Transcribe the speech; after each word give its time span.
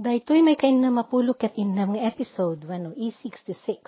Daytoy 0.00 0.40
may 0.40 0.56
kain 0.56 0.80
na 0.80 0.88
mapulo 0.88 1.36
ket 1.36 1.60
innam 1.60 1.92
nga 1.92 2.08
episode 2.08 2.64
wano 2.64 2.96
E66. 2.96 3.84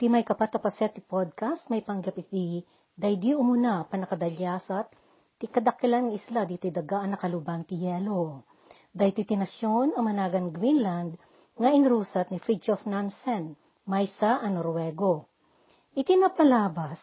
Ti 0.00 0.08
may 0.08 0.24
kapatapaset 0.24 0.96
ti 0.96 1.04
podcast 1.04 1.68
may 1.68 1.84
panggap 1.84 2.16
iti 2.16 2.64
daydi 2.96 3.36
umuna 3.36 3.84
panakadalyasat 3.84 4.88
ti 5.36 5.52
kadakilan 5.52 6.08
isla 6.16 6.48
dito 6.48 6.72
dagaan 6.72 7.12
nakalubang 7.12 7.68
ti 7.68 7.84
yelo. 7.84 8.48
Daytoy 8.96 9.28
ti 9.28 9.36
nasyon 9.36 9.92
ang 9.92 10.08
managan 10.08 10.56
Greenland 10.56 11.20
nga 11.60 11.68
inrusat 11.68 12.32
ni 12.32 12.40
Fridtjof 12.40 12.88
Nansen 12.88 13.52
maysa 13.84 14.40
a 14.40 14.48
Norwego. 14.48 15.28
Iti 15.92 16.16
napalabas 16.16 16.96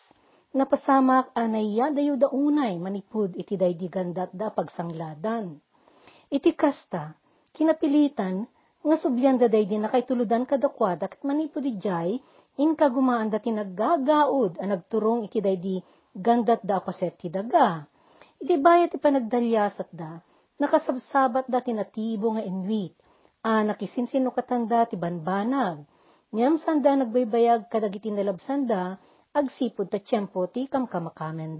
napasamak 0.57 1.37
anaya 1.37 1.93
dayo 1.93 2.17
daunay 2.17 2.81
manipud 2.81 3.29
iti 3.37 3.53
daydi 3.53 3.85
gandat 3.93 4.33
da 4.33 4.49
pagsangladan. 4.49 5.53
Iti 6.33 6.57
kasta, 6.57 7.13
kinapilitan 7.55 8.47
nga 8.79 8.95
subyan 8.95 9.35
da 9.35 9.51
day 9.51 9.67
din 9.67 9.83
nakaituludan 9.83 10.47
kadakwada 10.47 11.11
kat 11.11 11.19
jay 11.83 12.19
in 12.59 12.75
kagumaan 12.75 13.31
da 13.31 13.39
tinaggagaod 13.39 14.59
a 14.59 14.65
nagturong 14.67 15.27
iti 15.27 15.39
day 15.39 15.57
di 15.59 15.75
gandat 16.15 16.63
da 16.63 16.79
paset 16.79 17.15
ti 17.19 17.27
daga. 17.31 17.87
Iti 18.39 18.55
bayat 18.55 18.95
ti 18.95 18.97
panagdalyasat 18.99 19.89
da, 19.91 20.23
nakasabsabat 20.59 21.51
da 21.51 21.59
tinatibo 21.59 22.35
nga 22.35 22.43
inwit, 22.43 22.95
a 23.43 23.63
nakisinsino 23.67 24.31
katanda 24.31 24.87
ti 24.87 24.95
banbanag. 24.95 25.83
Ngam 26.31 26.55
sanda 26.61 26.95
nagbaybayag 26.95 27.67
kadagiti 27.67 28.11
nalabsanda, 28.11 28.95
agsipod 29.35 29.91
ta 29.91 29.99
tiyempo 29.99 30.47
ti 30.47 30.71
kamkamakamen 30.71 31.59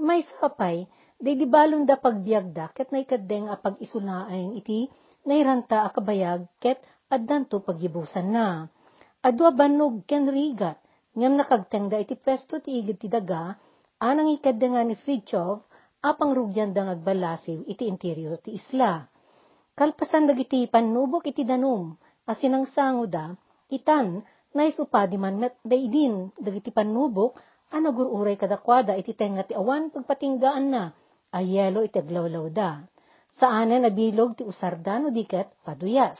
May 0.00 0.22
sapay, 0.24 0.86
Day 1.20 1.36
di 1.36 1.44
balon 1.44 1.84
da 1.84 2.00
pagbiag 2.00 2.56
da, 2.56 2.72
ket 2.72 2.96
naikadeng 2.96 3.52
a 3.52 3.60
pag-isulaeng 3.60 4.56
iti, 4.56 4.88
nairanta 5.28 5.84
a 5.84 5.92
kabayag, 5.92 6.48
ket 6.56 6.80
addanto 7.12 7.60
pagyibusan 7.60 8.32
na. 8.32 8.64
Adwa 9.20 9.52
banog 9.52 10.08
ken 10.08 10.32
rigat, 10.32 10.80
ngam 11.12 11.36
nakagteng 11.36 11.92
iti 11.92 12.16
pesto 12.16 12.56
ti 12.64 12.80
igid 12.80 13.04
ti 13.04 13.12
daga, 13.12 13.52
anang 14.00 14.32
ikadeng 14.32 14.80
ni 14.80 14.96
Fridtjof, 14.96 15.60
apang 16.00 16.32
rugyan 16.32 16.72
da 16.72 16.88
ngagbalasiw 16.88 17.68
iti 17.68 17.84
interior 17.84 18.40
ti 18.40 18.56
isla. 18.56 19.04
Kalpasan 19.76 20.24
dagiti 20.24 20.64
panubok 20.72 21.28
iti 21.28 21.44
danum, 21.44 22.00
asinang 22.24 22.64
sango 22.64 23.04
da, 23.04 23.28
itan, 23.68 24.24
naisupadi 24.56 25.20
man 25.20 25.36
met 25.36 25.60
daidin, 25.68 26.32
dagiti 26.40 26.72
panubok, 26.72 27.36
anagururay 27.76 28.40
kadakwada 28.40 28.96
iti 28.96 29.12
tenga 29.12 29.44
ti 29.44 29.52
awan 29.52 29.92
pagpatinggaan 29.92 30.66
na, 30.72 30.84
ayelo 31.30 31.86
iti 31.86 31.98
aglawlaw 32.02 32.46
da. 32.50 32.70
Saanen 33.38 33.86
abilog 33.86 34.34
ti 34.38 34.42
usarda 34.42 34.98
no 34.98 35.14
diket 35.14 35.48
paduyas. 35.62 36.18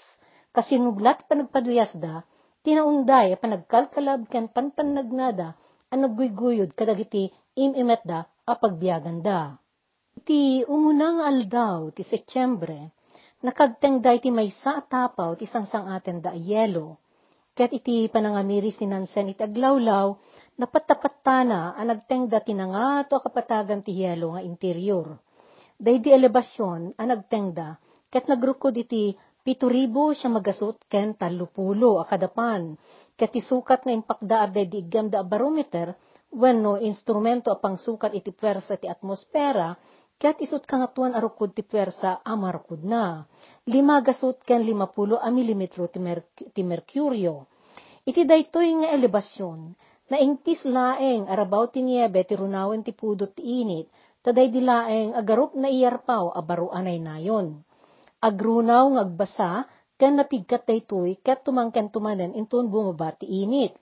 Kasinuglat 0.55 1.27
panagpaduyas 1.31 1.95
da, 1.99 2.23
tinaunday 2.63 3.35
panagkalkalab 3.39 4.27
ken 4.31 4.47
panpannagnada 4.51 5.55
ang 5.91 6.01
nagguyguyod 6.07 6.71
kadagiti 6.79 7.35
imimet 7.59 8.03
da 8.07 8.27
a 8.47 8.55
pagbiyagan 8.55 9.23
da. 9.27 9.59
Iti 10.15 10.63
umunang 10.69 11.19
aldaw 11.25 11.91
ti 11.91 12.07
Setyembre, 12.07 12.95
nakagtengday 13.41 14.21
ti 14.21 14.31
maysa 14.31 14.85
atapaw 14.85 15.35
ti 15.35 15.49
sangsang 15.49 15.91
aten 15.91 16.21
da 16.21 16.37
yelo. 16.37 17.00
Ket 17.61 17.77
iti 17.77 18.09
panangamiris 18.09 18.81
ni 18.81 18.89
Nansen 18.89 19.37
iti 19.37 19.45
aglawlaw, 19.45 20.17
napatapatana 20.57 21.77
ang 21.77 21.93
nagtengda 21.93 22.41
tinangato 22.41 23.21
kapatagan 23.21 23.85
ti 23.85 24.01
yelo 24.01 24.33
nga 24.33 24.41
interior. 24.41 25.21
Day 25.77 26.01
di 26.01 26.09
elevasyon 26.09 26.97
ang 26.97 27.09
nagtengda, 27.13 27.77
ket 28.09 28.33
nagrukod 28.33 28.73
iti 28.81 29.13
pituribo 29.45 30.09
siya 30.17 30.33
magasot 30.33 30.89
ken 30.89 31.13
talupulo 31.21 32.01
akadapan, 32.01 32.81
ket 33.13 33.37
isukat 33.37 33.85
nga 33.85 33.93
impakdaar 33.93 34.57
day 34.57 34.65
di 34.65 34.81
igam 34.81 35.13
da 35.13 35.21
barometer, 35.21 35.93
wenno 36.33 36.81
instrumento 36.81 37.53
apang 37.53 37.77
sukat 37.77 38.17
iti 38.17 38.33
pwersa 38.33 38.81
ti 38.81 38.89
atmosfera, 38.89 39.77
ket 40.21 40.37
isut 40.45 40.69
kangatuan 40.69 41.17
arukod 41.17 41.57
ti 41.57 41.65
pwersa 41.65 42.21
amarukod 42.23 42.85
na. 42.85 43.25
Lima 43.73 44.05
gasot 44.05 44.45
ken 44.45 44.63
limapulo 44.69 45.17
a 45.17 45.33
milimetro 45.33 45.89
ti, 45.89 45.99
mer 45.99 46.21
ti 46.37 46.61
merkuryo. 46.61 47.49
Iti 48.05 48.23
daytoy 48.29 48.69
nga 48.85 48.89
elevasyon, 48.97 49.61
Naingpis 50.11 50.67
laeng 50.67 51.31
arabaw 51.31 51.71
ti 51.71 51.87
niebe 51.87 52.27
ti 52.27 52.35
runawen 52.35 52.83
ti 52.83 52.91
pudot 52.91 53.31
ti 53.31 53.63
init, 53.63 53.87
taday 54.27 54.51
di 54.51 54.59
laeng 54.59 55.15
agarup 55.15 55.55
na 55.55 55.71
iyarpaw 55.71 56.35
abaro 56.35 56.67
anay 56.75 56.99
nayon. 56.99 57.63
Agrunaw 58.19 58.91
ngagbasa, 58.91 59.71
ken 59.95 60.19
napigkat 60.19 60.67
daytoy 60.67 61.15
ket 61.23 61.47
tumangken 61.47 61.95
tumanen 61.95 62.35
inton 62.35 62.67
bumaba 62.75 63.15
ti 63.15 63.31
init. 63.31 63.79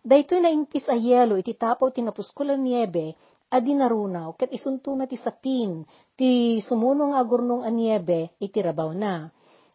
Daytoy 0.00 0.40
naingpis 0.40 0.88
a 0.88 0.96
yelo 0.96 1.36
iti 1.36 1.52
tapaw 1.52 1.92
ti 1.92 2.00
napuskulan 2.00 2.64
niebe, 2.64 3.12
adi 3.48 3.72
narunaw 3.72 4.36
ket 4.36 4.52
isuntuna 4.52 5.08
ti 5.08 5.16
sapin, 5.16 5.84
ti 6.16 6.60
sumunong 6.60 7.16
agurnong 7.16 7.64
a 7.64 7.70
niebe 7.72 8.36
iti 8.40 8.58
rabaw 8.60 8.92
na. 8.92 9.28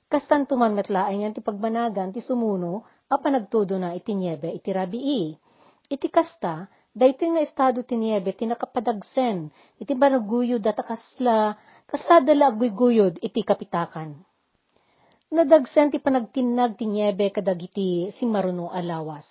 Kastan 0.09 0.45
tuman 0.45 0.77
metlaeng 0.77 1.33
ti 1.33 1.41
pagmanagan 1.41 2.13
ti 2.13 2.21
sumuno, 2.21 2.85
a 3.09 3.17
panagtudo 3.17 3.77
na 3.81 3.97
iti 3.97 4.13
niebe 4.13 4.49
iti 4.53 4.69
rabii 4.69 5.43
Iti 5.93 6.07
kasta, 6.07 6.65
daytoy 6.95 7.35
nga 7.35 7.43
estado 7.43 7.83
ti 7.83 7.99
niebe 7.99 8.31
ti 8.33 8.47
nakapadagsen, 8.47 9.51
iti 9.77 9.93
banaguyod 9.93 10.63
at 10.63 10.79
kasla, 10.79 11.53
kasla 11.85 12.23
dala 12.23 12.49
agguyod 12.49 13.19
iti 13.19 13.43
kapitakan. 13.43 14.15
Nadagsen 15.33 15.93
ti 15.93 15.97
panagtinag 16.01 16.77
ti 16.77 16.85
niebe 16.89 17.29
kadagiti 17.33 18.13
si 18.15 18.23
maruno 18.25 18.69
alawas. 18.73 19.25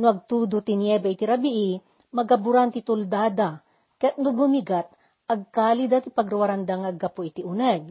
No 0.00 0.10
agtudo 0.10 0.64
ti 0.64 0.74
niebe 0.74 1.08
iti 1.12 1.24
rabii, 1.24 1.78
magaburan 2.10 2.68
ti 2.74 2.82
tuldada, 2.82 3.64
ket 4.00 4.18
no 4.18 4.34
bumigat, 4.34 4.90
agkalida 5.30 6.02
ti 6.04 6.10
pagruwaranda 6.10 6.74
nga 6.84 6.90
aggapo 6.90 7.22
iti 7.24 7.42
uneg. 7.42 7.90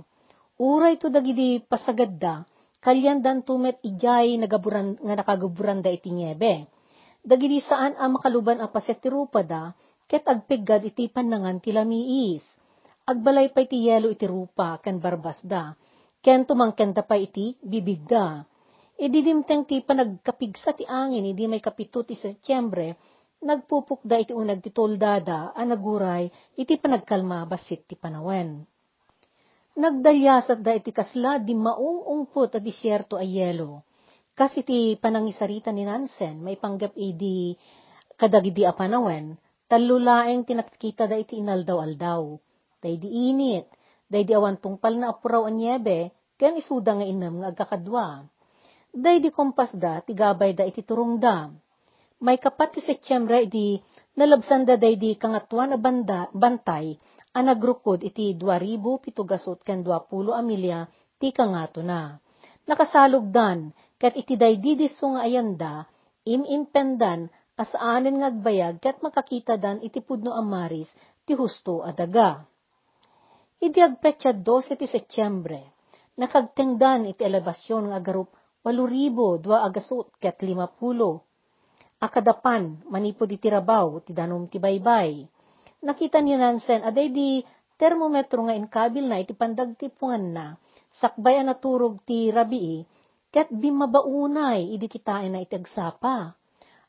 Uray 0.62 1.02
to 1.02 1.10
dagiti 1.10 1.64
pasagadda, 1.66 2.46
kalyandan 2.84 3.42
tumet 3.42 3.82
ijay 3.82 4.38
nagaburan, 4.38 5.00
nga 5.02 5.14
nakagaburanda 5.18 5.90
iti 5.90 6.14
niebe 6.14 6.70
dagiti 7.24 7.64
saan 7.64 7.96
a 7.96 8.06
makaluban 8.12 8.60
a 8.60 8.68
paset 8.68 9.00
ti 9.00 9.08
rupada, 9.08 9.72
ket 10.06 10.28
agpiggad 10.28 10.84
iti 10.84 11.08
panangan 11.08 11.64
ti 11.64 11.72
lamiis. 11.72 12.44
Agbalay 13.08 13.52
pa 13.56 13.64
iti 13.64 13.88
yelo 13.88 14.12
iti 14.12 14.28
rupa, 14.28 14.80
ken 14.84 15.00
barbasda, 15.00 15.76
ken 16.20 16.44
tumangken 16.44 16.92
da 16.92 17.04
pa 17.04 17.16
iti 17.16 17.56
bibigda. 17.64 18.44
Ididimteng 19.00 19.66
ti 19.68 19.82
panagkapigsa 19.82 20.76
ti 20.78 20.86
angin, 20.88 21.26
idi 21.26 21.50
may 21.50 21.64
kapito 21.64 22.06
ti 22.06 22.14
Setyembre, 22.16 22.96
nagpupukda 23.44 24.16
iti 24.24 24.34
unag 24.34 24.64
ti 24.64 24.72
toldada, 24.72 25.52
anaguray, 25.54 26.32
iti 26.56 26.80
panagkalma 26.80 27.44
basit 27.46 27.86
ti 27.86 28.00
panawen. 28.00 28.64
Nagdalyasat 29.78 30.60
da 30.64 30.72
iti 30.74 30.90
kasla 30.96 31.38
di 31.44 31.54
maung 31.54 32.08
ungput 32.08 32.56
a 32.56 32.60
disyerto 32.64 33.20
a 33.20 33.26
yelo 33.26 33.84
kasi 34.34 34.66
ti 34.66 34.98
panangisarita 34.98 35.70
ni 35.70 35.86
Nansen, 35.86 36.42
may 36.42 36.58
panggap 36.58 36.98
idi 36.98 37.54
kadagidi 38.18 38.66
apanawen, 38.66 39.38
talulaeng 39.70 40.42
tinakita 40.42 41.06
da 41.06 41.22
iti 41.22 41.38
inaldaw-aldaw. 41.38 42.34
Day 42.82 42.98
di 42.98 43.30
init, 43.30 43.70
day 44.10 44.26
di 44.26 44.34
awan 44.34 44.58
tungpal 44.58 44.98
na 44.98 45.14
apuraw 45.14 45.46
ang 45.46 45.62
niebe, 45.62 46.10
ken 46.34 46.58
isuda 46.58 46.98
nga 46.98 47.06
inam 47.06 47.46
nga 47.46 47.54
agkakadwa. 47.54 48.26
Day 48.90 49.22
di 49.22 49.30
kompas 49.30 49.78
da, 49.78 50.02
tigabay 50.02 50.58
da 50.58 50.66
iti 50.66 50.82
turong 50.82 51.22
da. 51.22 51.54
May 52.24 52.40
kapat 52.40 52.80
ti 52.80 52.80
Setyembre 52.80 53.52
di 53.52 53.76
nalabsan 54.16 54.64
da 54.64 54.80
day 54.80 54.96
di 54.96 55.20
kangatuan 55.20 55.76
na 55.76 55.78
banda, 55.78 56.32
bantay, 56.32 56.96
ang 57.36 57.52
nagrukod 57.52 58.00
iti 58.00 58.32
2,000 58.40 58.80
pitugasot 59.04 59.60
ken 59.60 59.84
20 59.84 60.32
amilya 60.32 60.88
ti 61.20 61.36
kangato 61.36 61.84
na. 61.84 62.16
Nakasalugdan, 62.64 63.76
ket 64.00 64.16
iti 64.16 64.40
daydidiso 64.40 65.12
nga 65.12 65.28
ayanda, 65.28 65.84
imimpendan, 66.24 67.28
asaanen 67.60 68.24
ngagbayag, 68.24 68.80
ket 68.80 69.04
makakita 69.04 69.60
dan 69.60 69.84
iti 69.84 70.00
pudno 70.00 70.32
amaris, 70.32 70.96
ti 71.28 71.36
husto 71.36 71.84
adaga. 71.84 72.40
Idi 73.60 73.84
agpetya 73.84 74.32
12 74.32 74.80
ti 74.80 74.88
Setyembre, 74.88 75.76
nakagtengdan 76.16 77.04
iti 77.04 77.28
elevasyon 77.28 77.92
nga 77.92 78.00
agarup 78.00 78.32
8,000 78.64 79.44
dua 79.44 79.68
agasot 79.68 80.08
ket 80.24 80.40
50. 80.40 81.20
Akadapan, 82.04 82.84
manipod 82.92 83.32
iti 83.32 83.48
rabaw, 83.48 84.04
ti 84.04 84.12
danum 84.12 84.52
ti 84.52 84.60
baybay. 84.60 85.24
Nakita 85.88 86.20
ni 86.20 86.36
Nansen, 86.36 86.84
aday 86.84 87.08
di 87.08 87.40
termometro 87.80 88.44
nga 88.44 88.52
inkabil 88.52 89.08
na 89.08 89.24
iti 89.24 89.32
pandagtipungan 89.32 90.26
na, 90.36 90.48
sakbay 91.00 91.40
na 91.48 91.56
turog 91.56 92.04
ti 92.04 92.28
rabii, 92.28 92.84
ket 93.32 93.48
bimabaunay 93.56 94.76
idi 94.76 94.92
kitain 94.92 95.32
na 95.32 95.40
iti 95.48 95.56
agsapa. 95.56 96.36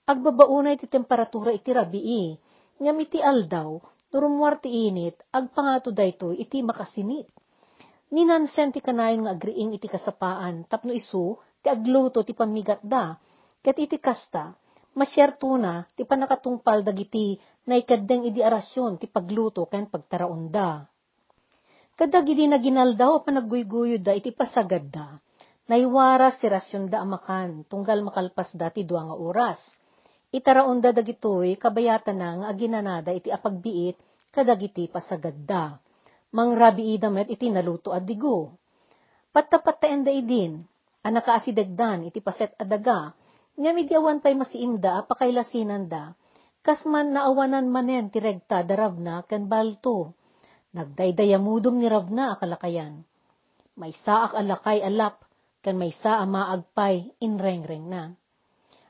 Agbabaunay 0.03 0.83
ti 0.83 0.91
temperatura 0.91 1.55
iti 1.55 1.71
rabii, 1.71 2.35
ngam 2.83 2.99
iti 2.99 3.23
aldaw, 3.23 3.79
turumuar 4.11 4.59
ti 4.59 4.91
init, 4.91 5.15
agpangato 5.31 5.95
dayto 5.95 6.35
iti 6.35 6.59
makasinit. 6.59 7.31
Ninansen 8.11 8.75
ti 8.75 8.83
kanayon 8.83 9.31
nga 9.31 9.39
agriing 9.39 9.79
iti 9.79 9.87
kasapaan, 9.87 10.67
tapno 10.67 10.91
isu, 10.91 11.39
ti 11.63 11.71
agluto 11.71 12.27
ti 12.27 12.35
pamigat 12.35 12.83
da, 12.83 13.15
ket 13.63 13.79
iti 13.79 14.03
kasta, 14.03 14.59
masyerto 14.95 15.55
na, 15.61 15.85
ti 15.99 16.03
panakatungpal 16.07 16.87
dagiti, 16.87 17.37
na 17.67 17.77
ikaddeng 17.79 18.27
idi 18.31 18.41
arasyon, 18.41 18.97
ti 18.97 19.07
pagluto, 19.11 19.67
ken 19.67 19.91
pagtaraunda. 19.91 20.87
Kadag 21.95 22.27
idi 22.27 22.47
naginaldaw, 22.51 23.23
panagguyguyo 23.23 24.03
da, 24.03 24.15
iti 24.15 24.35
pasagad 24.35 24.91
da, 24.91 25.19
naiwaras 25.71 26.43
si 26.43 26.47
rasyon 26.51 26.91
da 26.91 27.03
amakan, 27.03 27.67
tunggal 27.71 28.03
makalpas 28.03 28.51
da 28.57 28.73
ti 28.73 28.83
dua 28.83 29.07
nga 29.07 29.17
oras. 29.19 29.61
Itaraunda 30.35 30.91
dagitoy, 30.91 31.55
kabayatan 31.55 32.19
na 32.19 32.51
aginanada 32.51 33.15
iti 33.15 33.31
apagbiit, 33.31 33.95
kadagiti 34.35 34.91
pasagad 34.91 35.39
da 35.47 35.79
mangrabi 36.35 36.99
idamet 36.99 37.31
iti 37.31 37.47
naluto 37.47 37.95
adigo. 37.95 38.59
Pattapattaen 39.31 40.03
da 40.03 40.11
idin, 40.11 40.67
anaka 41.07 41.39
asidagdan 41.39 42.11
iti 42.11 42.19
paset 42.19 42.51
adaga, 42.59 43.15
nga 43.55 43.71
midyawan 43.71 44.19
pa'y 44.19 44.35
masiimda 44.35 45.05
apakailasinan 45.05 45.87
da, 45.87 46.19
kasman 46.67 47.15
naawanan 47.15 47.71
manen 47.71 48.11
ti 48.11 48.19
regta 48.19 48.67
daravna 48.67 49.23
ken 49.29 49.47
balto. 49.47 50.15
Nagdaydayamudom 50.75 51.79
ni 51.79 51.87
Ravna 51.87 52.35
akalakayan. 52.35 53.07
May 53.79 53.95
saak 53.95 54.35
alakay 54.35 54.83
alap, 54.83 55.23
ken 55.63 55.79
may 55.79 55.95
saa 55.95 56.27
maagpay 56.27 57.15
inrengreng 57.23 57.87
na. 57.87 58.11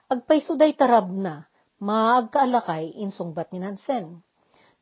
Agpay 0.09 0.41
suday 0.41 0.73
tarabna, 0.73 1.45
maagkaalakay 1.85 2.97
insungbat 3.05 3.53
ni 3.53 3.61
Nansen. 3.61 4.25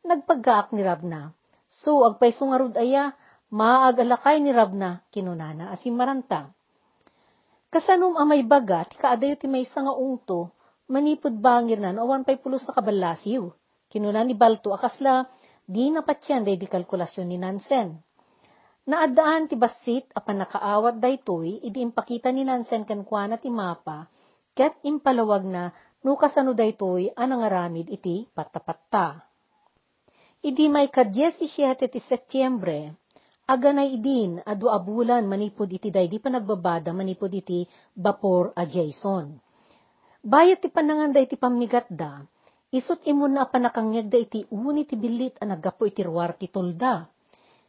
Nagpaggaak 0.07 0.71
ni 0.71 0.83
Ravna, 0.87 1.35
So, 1.73 2.05
agpay 2.05 2.37
sungarud 2.37 2.77
aya, 2.77 3.17
maagalakay 3.49 4.45
ni 4.45 4.53
Rabna, 4.53 5.01
kinunana 5.09 5.73
asim 5.73 5.97
maranta. 5.97 6.53
Kasanum 7.73 8.21
amay 8.21 8.45
baga, 8.45 8.85
ti 8.85 9.01
kaadayo 9.01 9.33
ti 9.41 9.49
may 9.49 9.65
nga 9.65 9.97
ungto, 9.97 10.53
manipod 10.93 11.33
bangir 11.41 11.81
na, 11.81 11.97
awan 11.97 12.21
pay 12.21 12.37
pulos 12.37 12.69
na 12.69 12.77
kabalasiw. 12.77 13.49
Kinuna 13.89 14.21
ni 14.29 14.37
Balto, 14.37 14.77
akasla, 14.77 15.25
di 15.65 15.89
napatyan 15.89 16.45
day 16.45 16.61
di 16.61 16.69
kalkulasyon 16.69 17.33
ni 17.33 17.41
Nansen. 17.41 17.97
Naadaan 18.85 19.49
ti 19.49 19.57
basit 19.57 20.05
apan 20.13 20.45
nakaawat 20.45 21.01
daytoy, 21.01 21.65
idi 21.65 21.81
impakita 21.81 22.29
ni 22.29 22.45
Nansen 22.45 22.85
kankwana 22.85 23.41
ti 23.41 23.49
mapa, 23.49 24.05
ket 24.53 24.77
impalawag 24.85 25.49
na, 25.49 25.73
no 26.05 26.21
kasano 26.21 26.53
daytoy 26.53 27.09
anangaramid 27.17 27.89
iti 27.89 28.29
patapatta. 28.37 29.17
Idi 30.45 30.69
may 30.69 30.93
ka-17 30.93 31.89
ti 31.89 32.01
Setyembre, 32.05 33.01
aganay 33.53 34.01
idin 34.01 34.41
adu 34.49 34.73
abulan 34.73 35.29
manipod 35.29 35.69
iti 35.69 35.93
daydi 35.93 36.17
panagbabada 36.17 36.97
manipod 36.97 37.29
iti 37.37 37.69
bapor 37.93 38.57
a 38.57 38.65
Jason. 38.65 39.37
Bayat 40.25 40.65
ti 40.65 40.73
pananganday 40.73 41.29
iti 41.29 41.37
pamigat 41.37 41.85
da, 41.93 42.25
isot 42.73 43.05
imun 43.05 43.37
na 43.37 43.45
panakangeg 43.45 44.09
da 44.09 44.17
iti 44.17 44.49
uni 44.49 44.89
ti 44.89 44.97
bilit 44.97 45.37
a 45.37 45.45
naggapo 45.45 45.85
iti 45.85 46.01
ruwar 46.01 46.33
ti 46.41 46.49
tolda. 46.49 47.05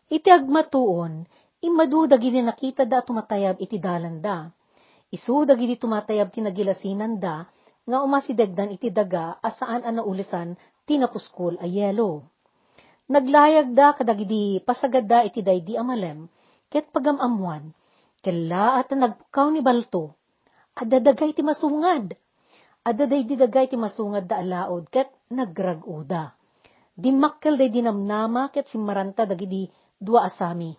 Iti 0.08 0.30
agmatuon, 0.32 1.28
imadu 1.68 2.08
dagiti 2.08 2.40
nakita 2.40 2.88
da 2.88 3.04
tumatayab 3.04 3.60
iti 3.60 3.76
dalan 3.76 4.24
da. 4.24 4.48
Isu 5.12 5.44
dagiti 5.44 5.76
tumatayab 5.82 6.32
ti 6.32 6.40
nagilasinan 6.40 7.20
da, 7.20 7.44
nga 7.84 7.98
umasidegdan 8.00 8.72
iti 8.72 8.88
daga 8.88 9.36
asaan 9.44 9.84
a 9.84 9.92
naulisan 9.92 10.56
tinapuskol 10.88 11.60
a 11.60 11.68
yelo. 11.68 12.24
Naglayag 13.04 13.76
da 13.76 13.92
kadagidi 13.92 14.64
pasagad 14.64 15.12
da 15.12 15.28
iti 15.28 15.44
daydi 15.44 15.76
amalem, 15.76 16.32
ket 16.72 16.88
pagamamuan, 16.96 17.76
kella 18.24 18.80
at 18.80 18.96
nagpukaw 18.96 19.52
ni 19.52 19.60
balto, 19.60 20.16
adadagay 20.80 21.36
ti 21.36 21.44
masungad, 21.44 22.16
adaday 22.88 23.28
di 23.28 23.36
dagay 23.36 23.68
ti 23.68 23.76
masungad 23.76 24.24
da 24.24 24.40
alaod, 24.40 24.88
ket 24.88 25.12
nagraguda. 25.28 26.32
Dimakkel 26.96 27.60
day 27.60 27.68
dinamnama, 27.68 28.56
ket 28.56 28.72
simaranta 28.72 29.28
dagidi 29.28 29.68
dua 30.00 30.32
asami. 30.32 30.72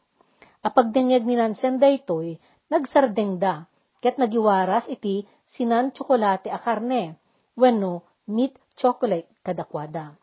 Apagdengeg 0.64 1.28
ni 1.28 1.36
Nansen 1.36 1.76
daytoy, 1.76 2.40
nagsardeng 2.72 3.36
da, 3.36 3.68
ket 4.00 4.16
nagiwaras 4.16 4.88
iti 4.88 5.28
sinan 5.44 5.92
tsokolate 5.92 6.48
a 6.48 6.56
karne, 6.56 7.20
wenno 7.52 8.00
meat 8.32 8.56
chocolate 8.80 9.28
kadakwada. 9.44 10.16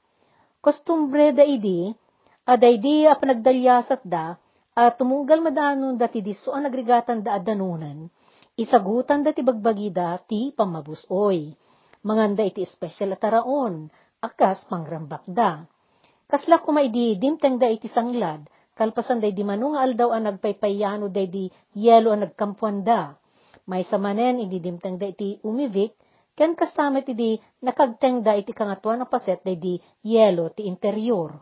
Kostumbre 0.61 1.33
da 1.33 1.41
idi, 1.41 1.89
aday 2.45 2.77
di 2.77 3.09
a 3.09 3.17
panagdalyasat 3.17 4.05
da, 4.05 4.37
at 4.77 4.93
tumunggal 4.93 5.41
madanon 5.41 5.97
dati 5.97 6.21
diso 6.21 6.53
ang 6.53 6.69
nagrigatan 6.69 7.25
da 7.25 7.41
adanunan, 7.41 8.05
isagutan 8.53 9.25
dati 9.25 9.41
bagbagida 9.41 10.21
ti 10.29 10.53
pamabusoy. 10.53 11.49
Manganda 12.05 12.45
iti 12.45 12.61
special 12.69 13.17
ataraon, 13.17 13.89
akas 14.21 14.69
pangrambak 14.69 15.25
da. 15.25 15.65
Kasla 16.29 16.61
kumaidi 16.61 17.17
dimteng 17.17 17.57
da 17.57 17.65
iti 17.65 17.89
sanglad, 17.89 18.45
kalpasan 18.77 19.17
day 19.17 19.33
di 19.33 19.41
manung 19.41 19.73
aldaw 19.73 20.13
ang 20.13 20.29
nagpaypayano 20.29 21.09
day 21.09 21.25
di 21.25 21.49
yelo 21.73 22.13
ang 22.13 22.21
nagkampuan 22.29 22.85
da. 22.85 23.17
May 23.65 23.81
samanen 23.81 24.37
hindi 24.37 24.61
dimteng 24.61 25.01
da 25.01 25.09
iti 25.09 25.41
umivik, 25.41 25.97
ken 26.37 26.55
kastamet 26.55 27.07
iti 27.11 27.37
nakagteng 27.61 28.23
da 28.23 28.33
iti 28.35 28.55
kangatuan 28.55 29.03
na 29.03 29.07
paset 29.07 29.43
day 29.43 29.57
di 29.59 29.75
yelo 30.03 30.49
ti 30.51 30.65
interior. 30.65 31.35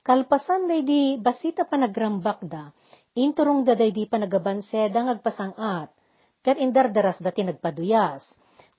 Kalpasan 0.00 0.64
day 0.64 0.80
di 0.80 1.02
basita 1.20 1.68
panagrambak 1.68 2.40
da, 2.44 2.72
inturong 3.14 3.62
da 3.68 3.76
di 3.76 3.92
panagabanseda 4.08 4.96
ngagpasangat, 4.96 5.88
ket 6.40 6.56
indardaras 6.56 7.20
da 7.20 7.30
ti 7.30 7.44
nagpaduyas. 7.44 8.24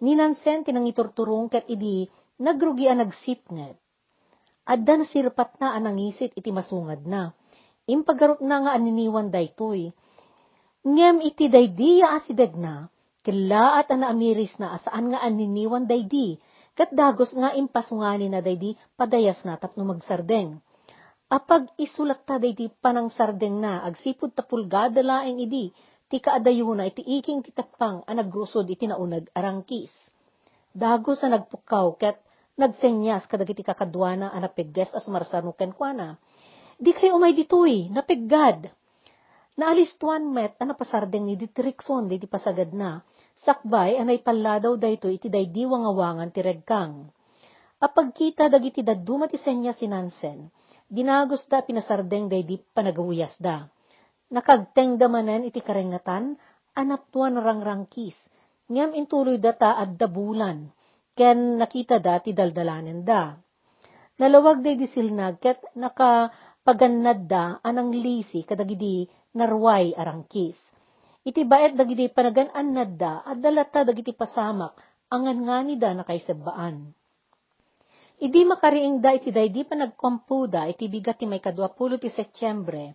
Ninansen 0.02 0.66
tinangiturturong 0.66 1.46
ket 1.54 1.70
idi 1.70 2.10
nagrugi 2.42 2.90
a 2.90 2.98
nagsipnget. 2.98 3.78
Adda 4.66 4.94
na 4.98 5.06
sirpat 5.06 5.62
na 5.62 5.78
anangisit 5.78 6.34
iti 6.34 6.50
masungad 6.50 7.06
na. 7.06 7.34
Impagarot 7.86 8.42
na 8.42 8.66
nga 8.66 8.72
aniniwan 8.74 9.30
daytoy. 9.30 9.94
Ngem 10.82 11.22
iti 11.22 11.46
daydiya 11.54 12.18
asideg 12.18 12.58
na, 12.58 12.90
Kilaat 13.22 13.94
ana 13.94 14.10
amiris 14.10 14.58
na 14.58 14.74
asaan 14.74 15.14
nga 15.14 15.22
aniniwan 15.22 15.86
daydi, 15.86 16.42
kat 16.74 16.90
dagos 16.90 17.30
nga 17.38 17.54
impasungani 17.54 18.34
na 18.34 18.42
daydi 18.42 18.74
padayas 18.98 19.46
na 19.46 19.62
tapno 19.62 19.86
magsardeng. 19.86 20.58
Apag 21.30 21.70
isulat 21.78 22.26
ta 22.26 22.42
daydi 22.42 22.74
panang 22.82 23.14
sardeng 23.14 23.62
na, 23.62 23.86
agsipod 23.86 24.34
ta 24.34 24.42
pulgada 24.42 25.06
laeng 25.06 25.38
idi, 25.38 25.70
ti 26.12 26.20
kaadayuna 26.20 26.90
iti 26.90 27.06
iking 27.06 27.40
titapang 27.40 28.04
a 28.04 28.12
nagrusod 28.12 28.68
iti 28.68 28.84
naunag 28.84 29.32
arangkis. 29.32 29.94
Dagos 30.76 31.24
sa 31.24 31.32
nagpukaw 31.32 31.96
ket 31.96 32.20
nagsenyas 32.60 33.30
kadagiti 33.32 33.64
kakadwana 33.64 34.34
a 34.34 34.38
napigdes 34.44 34.92
as 34.92 35.08
marsanuken 35.08 35.72
kuana. 35.72 36.20
Di 36.76 36.92
kayo 36.92 37.16
umay 37.16 37.38
ditoy, 37.38 37.88
napiggad. 37.94 38.81
Naalistuan 39.62 40.26
met, 40.34 40.58
ana 40.58 40.74
pasardeng 40.74 41.22
ni 41.22 41.38
ditrikson, 41.38 42.10
di 42.10 42.18
pasagad 42.26 42.74
na, 42.74 42.98
sakbay 43.38 44.02
anay 44.02 44.18
palladaw 44.18 44.74
dayto 44.74 45.06
iti 45.06 45.30
daydi 45.30 45.70
wangawangan 45.70 46.34
ti 46.34 46.42
regkang. 46.42 47.14
Apagkita 47.78 48.50
dagiti 48.50 48.82
daduma 48.82 49.30
ti 49.30 49.38
senya 49.38 49.78
sinansen, 49.78 50.50
dinagos 50.90 51.46
da 51.46 51.62
pinasardeng 51.62 52.26
daydi 52.26 52.58
panagawiyas 52.74 53.38
da. 53.38 53.70
Nakagteng 54.34 54.98
da 54.98 55.06
manen 55.06 55.46
iti 55.46 55.62
karengatan, 55.62 56.42
anaptuan 56.74 57.38
rangrangkis, 57.38 58.18
ngam 58.66 58.98
intuloy 58.98 59.38
data 59.38 59.78
at 59.78 59.94
dabulan, 59.94 60.74
ken 61.14 61.62
nakita 61.62 62.02
da 62.02 62.18
ti 62.18 62.34
daldalanen 62.34 63.06
da. 63.06 63.38
Nalawag 64.18 64.66
day 64.66 64.74
di 64.74 64.90
silnag, 64.90 65.38
ket 65.38 65.62
nakapagannad 65.78 67.30
da 67.30 67.62
anang 67.62 67.94
lisi 67.94 68.42
kadagidi 68.42 69.21
narway 69.36 69.96
arangkis. 69.96 70.58
Iti 71.22 71.46
baet 71.46 71.78
dagiti 71.78 72.10
panagan-an 72.10 72.68
nadda 72.74 73.22
at 73.22 73.38
dalata 73.38 73.86
dagiti 73.86 74.12
pasamak 74.18 74.74
angan 75.12 75.40
nga 75.46 75.58
ni 75.62 75.76
da 75.78 75.92
na 75.94 76.08
kaysabbaan. 76.08 76.96
Idi 78.22 78.42
makariing 78.46 79.02
da 79.02 79.18
iti 79.18 79.34
daydi 79.34 79.66
pa 79.66 79.74
nagkompuda 79.74 80.70
iti 80.70 80.86
bigat 80.88 81.18
ti 81.18 81.26
may 81.26 81.42
kadwapulo 81.42 81.98
ti 81.98 82.10
Setyembre, 82.10 82.94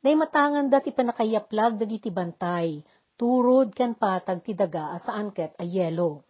day 0.00 0.16
matangan 0.16 0.66
da 0.72 0.80
ti 0.80 0.90
panakayaplag 0.96 1.76
dagiti 1.76 2.08
bantay, 2.08 2.80
turod 3.20 3.70
kan 3.76 3.94
patag 3.94 4.40
ti 4.40 4.56
daga 4.56 4.96
asaan 4.96 5.30
ket 5.30 5.52
a 5.60 5.64
yelo. 5.64 6.24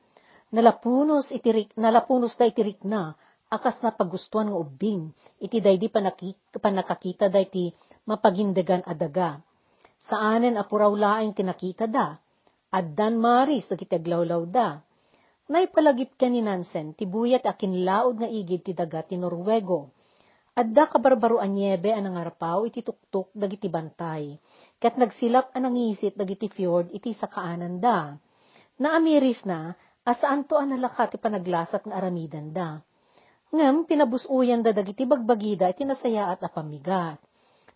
Nalapunos 0.52 1.32
itirik, 1.32 1.72
nalapunos 1.80 2.36
da 2.36 2.44
itirik 2.44 2.84
na, 2.84 3.16
akas 3.52 3.84
na 3.84 3.92
pagustuhan 3.92 4.48
nga 4.48 4.56
ubing, 4.56 5.12
iti 5.36 5.60
daydi 5.60 5.92
panakakita 6.56 7.28
da 7.28 7.36
iti 7.36 7.68
mapagindegan 8.08 8.80
adaga. 8.88 9.44
Saanen 10.08 10.56
apuraw 10.56 10.96
laeng 10.96 11.36
kinakita 11.36 11.84
da, 11.84 12.16
addan 12.72 13.20
maris 13.20 13.68
nagitaglawlaw 13.68 14.42
da. 14.48 14.80
Naipalagip 15.52 16.16
ka 16.16 16.32
ni 16.32 16.40
Nansen, 16.40 16.96
tibuyat 16.96 17.44
akin 17.44 17.84
laod 17.84 18.24
nga 18.24 18.28
igid 18.30 18.64
ti 18.64 18.72
daga 18.72 19.04
ti 19.04 19.20
Norwego. 19.20 19.92
Adda 20.52 20.88
kabarbaro 20.88 21.40
a 21.40 21.48
niebe 21.48 21.92
anang 21.92 22.16
arapaw 22.16 22.64
iti 22.68 22.80
tuktok 22.80 23.32
dagiti 23.36 23.68
bantay. 23.68 24.36
Kat 24.80 24.96
nagsilap 24.96 25.52
anang 25.52 25.76
isit 25.76 26.16
dagiti 26.16 26.48
fjord 26.48 26.88
iti 26.92 27.12
sa 27.12 27.28
kaanan 27.28 27.80
da. 27.80 28.16
Naamiris 28.80 29.44
na, 29.44 29.76
asaan 30.08 30.48
to 30.48 30.56
analakat 30.56 31.16
ti 31.16 31.18
panaglasat 31.20 31.88
nga 31.88 32.00
aramidan 32.00 32.52
da. 32.52 32.80
Ngem, 33.52 33.84
pinabusuyan 33.84 34.64
da 34.64 34.72
dagiti 34.72 35.04
bagbagida 35.04 35.68
iti 35.68 35.84
nasaya 35.84 36.32
at 36.32 36.40
apamigat. 36.40 37.20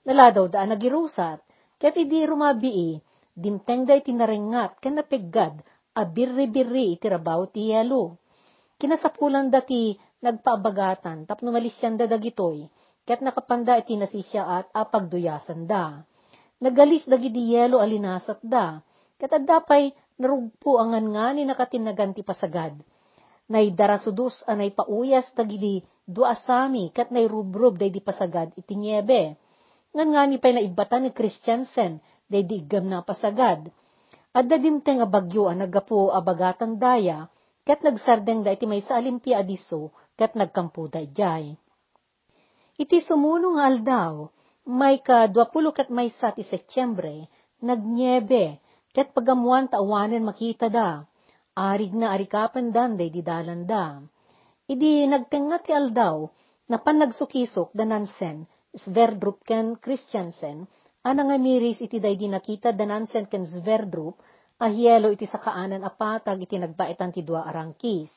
Naladaw 0.08 0.48
da 0.48 0.64
nagirusat, 0.64 1.44
ket 1.76 1.92
idi 2.00 2.24
rumabii, 2.24 2.96
dinteng 3.36 3.84
da 3.84 3.92
iti 3.92 4.16
narengat, 4.16 4.80
ken 4.80 4.96
napeggad, 4.96 5.60
abirri-birri 5.92 6.96
iti 6.96 7.12
rabaw 7.12 7.44
ti 7.52 7.76
yelo. 7.76 8.16
Kinasapulan 8.80 9.52
da 9.52 9.60
ti 9.60 9.92
nagpaabagatan, 10.24 11.28
tapno 11.28 11.52
malisyan 11.52 12.00
da 12.00 12.08
dagitoy, 12.08 12.64
ket 13.04 13.20
nakapanda 13.20 13.76
iti 13.76 14.00
nasisya 14.00 14.48
at 14.48 14.66
apagduyasan 14.72 15.68
da. 15.68 16.00
Nagalis 16.56 17.04
dagiti 17.04 17.52
yelo 17.52 17.84
alinasat 17.84 18.40
da, 18.40 18.80
ket 19.20 19.28
addapay 19.28 19.92
narugpo 20.16 20.80
angan 20.80 21.04
nga 21.12 21.26
ni 21.36 21.44
nakatinagan 21.44 22.16
ti 22.16 22.24
pasagad. 22.24 22.80
Nay 23.46 23.70
darasudus 23.70 24.42
anay 24.50 24.74
pauyas 24.74 25.30
dagiti 25.38 25.86
duasami 26.02 26.90
ket 26.90 27.14
nay 27.14 27.30
rubrub 27.30 27.78
day 27.78 27.94
di 27.94 28.02
pasagad 28.02 28.50
iti 28.58 28.74
niebe. 28.74 29.38
Ngan 29.94 30.08
nga 30.12 30.22
ni 30.26 30.36
pay 30.42 30.52
naibatan 30.54 31.06
ni 31.06 31.10
Christiansen 31.14 32.02
day 32.26 32.42
di 32.42 32.66
igam 32.66 32.90
na 32.90 33.06
pasagad. 33.06 33.70
Adda 34.36 34.56
dimteng 34.60 35.00
a 35.00 35.08
bagyo 35.08 35.48
a 35.48 35.54
nagapo 35.56 36.12
abagatan 36.12 36.76
daya, 36.76 37.30
ket 37.64 37.80
nagsardeng 37.80 38.44
da 38.44 38.52
iti 38.52 38.68
may 38.68 38.84
sa 38.84 39.00
alimpia 39.00 39.40
adiso, 39.40 39.94
ket 40.12 40.36
nagkampo 40.36 40.92
da 40.92 41.00
ijay. 41.00 41.56
Iti 42.76 43.00
sumunong 43.00 43.56
aldaw, 43.56 44.28
may 44.68 45.00
ka 45.00 45.24
20 45.32 45.72
ket 45.72 45.88
may 45.88 46.12
sa 46.12 46.36
ti 46.36 46.44
Setyembre, 46.44 47.32
nagnyebe, 47.64 48.60
ket 48.92 49.16
pagamuan 49.16 49.72
taawanen 49.72 50.20
makita 50.20 50.68
da, 50.68 51.08
arig 51.56 51.96
na 51.96 52.12
arikapan 52.12 52.68
dan 52.68 53.00
day 53.00 53.08
di 53.08 53.24
dalan 53.24 53.64
da. 53.64 53.96
Idi 54.68 55.08
nagtenga 55.08 55.64
ti 55.64 55.72
aldaw, 55.72 56.28
na 56.68 56.76
pan 56.76 57.00
nagsukisok 57.00 57.72
danansen, 57.72 58.44
Sverdrup 58.76 59.40
ken 59.40 59.80
Christiansen, 59.80 60.68
anang 61.00 61.32
amiris 61.32 61.80
iti 61.80 61.96
day 61.96 62.12
di 62.20 62.28
nakita 62.28 62.76
danansen 62.76 63.24
ken 63.24 63.48
Sverdrup, 63.48 64.20
ahielo 64.60 65.08
iti 65.08 65.24
sakaanan 65.24 65.80
apatag 65.80 66.44
iti 66.44 66.60
nagbaitan 66.60 67.08
ti 67.08 67.24
dua 67.24 67.48
arangkis. 67.48 68.12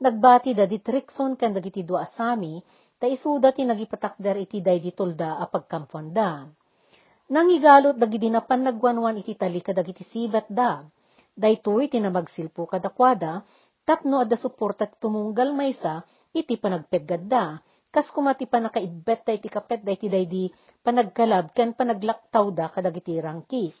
Nagbati 0.00 0.56
da 0.56 0.64
di 0.64 0.80
Trikson 0.80 1.36
ken 1.36 1.52
dagiti 1.52 1.84
dua 1.84 2.08
asami, 2.08 2.56
ta 2.96 3.04
isuda 3.04 3.52
ti 3.52 3.68
nagipatakder 3.68 4.48
iti 4.48 4.64
day 4.64 4.80
di 4.80 4.96
tulda 4.96 5.36
a 5.36 5.44
pagkamponda. 5.44 6.48
Nangigalot 7.28 8.00
dagiti 8.00 8.32
napan 8.32 8.64
nagwanwan 8.64 9.20
iti 9.20 9.36
tali 9.36 9.60
kadagiti 9.60 10.08
sibat 10.08 10.48
da. 10.48 10.80
Daytoy 11.36 11.88
ti 11.88 11.98
namagsilpo 12.00 12.68
kadakwada, 12.68 13.42
tapno 13.88 14.20
adda 14.20 14.36
suporta 14.36 14.84
ti 14.86 14.96
tumunggal 15.00 15.52
maysa 15.56 16.04
iti 16.36 16.56
panagpeggad 16.60 17.28
da. 17.28 17.56
Kas 17.92 18.08
kumati 18.08 18.48
pa 18.48 18.56
nakaibet 18.60 19.20
da 19.26 19.32
iti 19.36 19.48
kapet 19.52 19.84
da 19.84 19.92
iti 19.92 20.08
day 20.08 20.24
di 20.24 20.48
panagkalab 20.80 21.52
ken 21.52 21.76
panaglaktaw 21.76 22.48
da 22.56 22.72
kadagiti 22.72 23.20
rangkis 23.20 23.76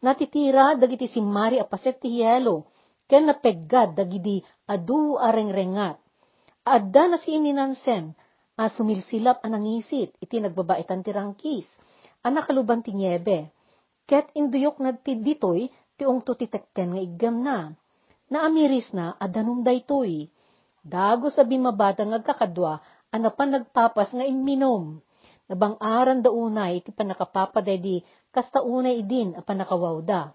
natitira 0.00 0.74
dagiti 0.80 1.06
simmari 1.06 1.60
a 1.60 1.64
paset 1.68 2.00
ti 2.00 2.08
hielo, 2.08 2.72
ken 3.08 3.28
napeggad 3.28 3.92
dagiti 3.96 4.40
adu 4.64 5.20
arengrengat. 5.20 6.00
Adda 6.64 7.02
na 7.08 7.16
si 7.20 7.36
ininansen, 7.36 8.16
a 8.60 8.68
sumilsilap 8.68 9.40
anang 9.44 9.64
isit, 9.80 10.12
iti 10.20 10.36
nagbabaitan 10.40 11.00
ti 11.04 11.10
rangkis, 11.12 11.68
a 12.24 12.28
nakaluban 12.28 12.84
ti 12.84 12.92
niebe. 12.92 13.48
Ket 14.08 14.32
induyok 14.36 14.76
na 14.82 14.90
ti 14.96 15.16
ditoy, 15.16 15.70
ti 16.00 16.08
ungto 16.08 16.32
ti 16.32 16.48
nga 16.48 16.96
igam 16.96 17.44
na. 17.44 17.76
Naamiris 18.32 18.96
na, 18.96 19.20
adanum 19.20 19.60
daytoy. 19.60 20.32
Dago 20.80 21.28
sa 21.28 21.44
bimabata 21.44 22.08
nga 22.08 22.24
kakadwa, 22.24 22.80
anapan 23.12 23.60
nagpapas 23.60 24.16
nga 24.16 24.24
iminom. 24.24 25.04
Nabang-aran 25.52 26.24
da 26.24 26.32
unay, 26.32 26.80
iti 26.80 26.88
panakapapaday 26.88 27.76
di 27.76 28.00
kasta 28.32 28.64
unay 28.64 29.04
idin 29.04 29.36
a 29.36 29.44
panakawawda. 29.44 30.32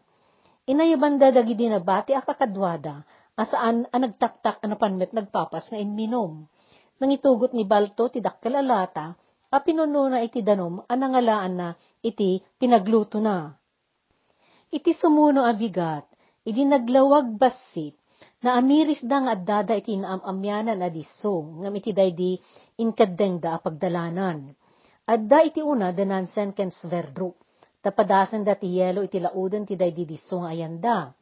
Inayabanda 0.69 1.33
dagi 1.33 1.57
din 1.57 1.73
na 1.73 1.81
bati 1.81 2.13
akakadwada, 2.13 3.01
asaan 3.33 3.89
a 3.89 3.97
nagtaktak 3.97 4.61
a 4.61 4.65
napanmet 4.69 5.17
nagpapas 5.17 5.73
na 5.73 5.81
inminom. 5.81 6.45
Nang 7.01 7.09
itugot 7.09 7.57
ni 7.57 7.65
Balto 7.65 8.13
ti 8.13 8.21
dakkalalata, 8.21 9.17
a 9.49 9.57
pinuno 9.63 10.13
iti 10.21 10.45
danom 10.45 10.83
a 10.85 10.93
nangalaan 10.93 11.53
na 11.57 11.67
iti 12.05 12.37
pinagluto 12.59 13.17
na. 13.17 13.49
Iti 14.75 14.91
sumuno 14.91 15.47
a 15.47 15.55
bigat, 15.55 16.03
iti 16.43 16.67
naglawag 16.67 17.39
basit, 17.39 17.95
na 18.43 18.59
amiris 18.59 18.99
da 19.07 19.23
nga 19.23 19.31
addada 19.39 19.73
iti 19.79 19.95
naamamyanan 19.95 20.83
a 20.83 20.91
diso, 20.91 21.63
ngam 21.63 21.73
iti 21.79 21.95
daydi 21.95 22.35
inkadeng 22.83 23.39
da 23.39 23.55
pagdalanan. 23.55 24.51
Adda 25.07 25.39
iti 25.47 25.63
una 25.63 25.95
danansen 25.95 26.51
ken 26.51 26.75
sverdrup 26.75 27.39
tapadasan 27.85 28.41
da 28.41 28.57
ti 28.57 28.73
yelo 28.73 29.05
iti 29.05 29.21
lauden 29.21 29.69
ti 29.69 29.77
day 29.77 29.93
didiso 29.93 30.41
nga 30.41 30.49
ayanda. 30.49 31.13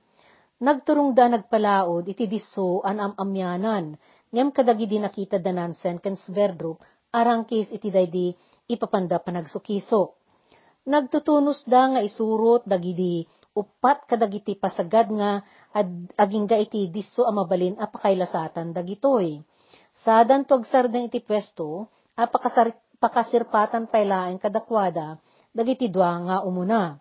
Nagturong 0.64 1.12
da 1.12 1.28
nagpalaod 1.28 2.08
iti 2.08 2.24
diso 2.32 2.80
an 2.88 3.04
amamyanan, 3.04 4.00
ngem 4.32 4.50
kadagi 4.56 4.88
di 4.88 4.98
nakita 5.04 5.44
danansen 5.44 6.00
ken 6.00 6.16
sverdrup, 6.16 6.80
arangkis 7.12 7.68
iti 7.76 7.92
day 7.92 8.08
di 8.08 8.32
ipapanda 8.72 9.20
panagsukisok. 9.20 10.10
Nagtutunos 10.88 11.68
da 11.68 11.96
nga 11.96 12.00
isurot 12.00 12.64
dagidi 12.64 13.28
upat 13.54 14.10
kadagiti 14.10 14.58
pasagad 14.58 15.14
nga 15.14 15.46
ad, 15.70 16.10
agingga 16.18 16.58
iti 16.58 16.90
diso 16.90 17.26
a 17.26 17.32
mabalin 17.32 17.78
a 17.78 17.86
pakailasatan 17.86 18.74
dagitoy. 18.74 19.42
Sadan 19.94 20.50
to 20.50 20.58
agsardeng 20.58 21.06
iti 21.06 21.22
pwesto, 21.22 21.86
a 22.18 22.26
pakasar, 22.26 22.74
pakasirpatan 22.98 23.86
kadakwada, 24.42 25.22
dagiti 25.54 25.90
dua 25.94 26.18
nga 26.26 26.38
umuna. 26.42 26.98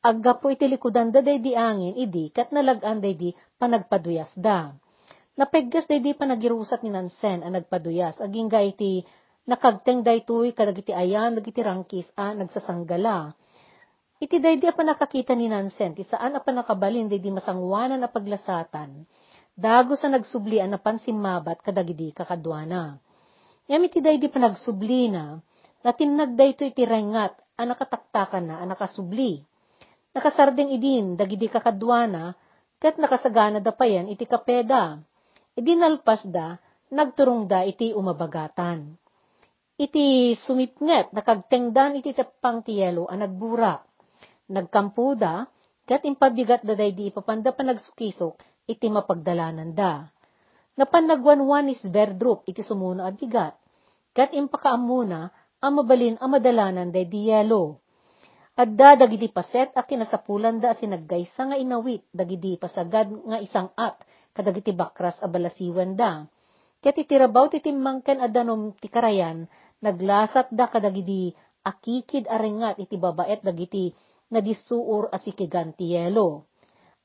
Agga 0.00 0.40
po 0.40 0.48
iti 0.48 0.64
likudan 0.64 1.12
da 1.12 1.20
day 1.20 1.36
di 1.36 1.52
angin, 1.52 1.92
idi, 1.92 2.32
kat 2.32 2.48
nalagan 2.56 3.04
day 3.04 3.12
di 3.12 3.36
panagpaduyas 3.60 4.32
da. 4.40 4.72
Napeggas 5.36 5.84
day 5.84 6.00
di 6.00 6.16
panagirusat 6.16 6.80
ni 6.80 6.88
Nansen 6.88 7.44
ang 7.44 7.52
nagpaduyas, 7.52 8.16
aging 8.24 8.48
iti 8.48 9.04
nakagteng 9.44 10.00
day 10.00 10.24
tuy 10.24 10.56
kadagiti 10.56 10.96
ayan, 10.96 11.36
dagiti 11.36 11.60
rangkis, 11.60 12.08
a 12.16 12.32
nagsasanggala. 12.32 13.36
Iti 14.20 14.36
day 14.36 14.60
di 14.60 14.68
pa 14.68 14.84
nakakita 14.84 15.32
ni 15.32 15.48
Nansen, 15.48 15.96
ti 15.96 16.04
saan 16.04 16.36
pa 16.36 16.52
nakabalin 16.52 17.08
day 17.08 17.16
di 17.16 17.32
masangwanan 17.32 17.96
na 17.96 18.12
paglasatan. 18.12 19.08
Dago 19.56 19.96
sa 19.96 20.12
nagsublian 20.12 20.68
na 20.68 20.76
pansimabat 20.76 21.64
kadagidi 21.64 22.12
kakadwana. 22.12 23.00
Yam 23.64 23.80
iti 23.80 24.04
day 24.04 24.20
di 24.20 24.28
pa 24.28 24.36
nagsubli 24.36 25.08
na, 25.08 25.40
natinag 25.80 26.36
day 26.36 26.52
to 26.52 26.68
iti 26.68 26.84
rengat, 26.84 27.32
a 27.56 27.64
nakataktakan 27.64 28.44
na, 28.44 28.54
a 28.60 28.68
nakasubli. 28.68 29.40
Nakasardeng 30.12 30.68
idin, 30.68 31.16
dagidi 31.16 31.48
kakadwana, 31.48 32.36
kat 32.76 33.00
nakasagana 33.00 33.64
da 33.64 33.72
pa 33.72 33.88
yan, 33.88 34.04
iti 34.12 34.28
kapeda. 34.28 35.00
Idi 35.56 35.72
nalpas 35.80 36.28
da, 36.28 36.60
nagturong 36.92 37.48
da 37.48 37.64
iti 37.64 37.96
umabagatan. 37.96 39.00
Iti 39.80 40.36
sumipnget, 40.36 41.08
nakagtengdan 41.16 41.96
iti 41.96 42.12
tapang 42.12 42.60
tiyelo, 42.60 43.08
a 43.08 43.16
nagbura. 43.16 43.88
Nagkampu 44.50 45.14
da, 45.14 45.46
kat 45.86 46.02
impabigat 46.02 46.66
da 46.66 46.74
day 46.74 46.90
di 46.90 47.06
ipapanda 47.14 47.54
pa 47.54 47.62
nagsukisok, 47.62 48.34
iti 48.66 48.90
mapagdalanan 48.90 49.70
da. 49.70 50.10
Napanagwanwan 50.74 51.70
is 51.70 51.82
verdrup, 51.86 52.42
iti 52.50 52.66
sumuno 52.66 53.06
at 53.06 53.14
bigat. 53.14 53.54
Kat 54.10 54.34
impakaamuna, 54.34 55.30
ang 55.60 55.72
mabalin 55.76 56.18
ang 56.18 56.34
madalanan 56.34 56.90
day 56.90 57.06
di 57.06 57.30
yelo. 57.30 57.78
Adda 58.58 59.06
dagidi 59.06 59.30
paset 59.30 59.70
a 59.78 59.86
kinasapulan 59.86 60.58
da 60.58 60.74
sinaggaysa 60.74 61.52
nga 61.52 61.56
inawit 61.56 62.04
dagidi 62.10 62.58
pasagad 62.58 63.08
nga 63.08 63.38
isang 63.38 63.70
at 63.78 64.02
kadagiti 64.34 64.74
bakras 64.74 65.16
a 65.22 65.30
balasiwan 65.30 65.94
da. 65.94 66.26
Ket 66.80 66.96
itirabaw 66.96 67.52
ti 67.52 67.60
timmangken 67.60 68.24
adanom 68.24 68.72
ti 68.76 68.88
karayan 68.88 69.46
naglasat 69.84 70.48
da 70.52 70.68
kadagidi 70.68 71.32
akikid 71.60 72.24
arengat 72.28 72.80
iti 72.80 72.96
babaet 72.96 73.44
dagiti 73.44 73.92
nadisuur 74.30 75.10
asikigan 75.12 75.74
ti 75.74 75.94
yelo. 75.98 76.46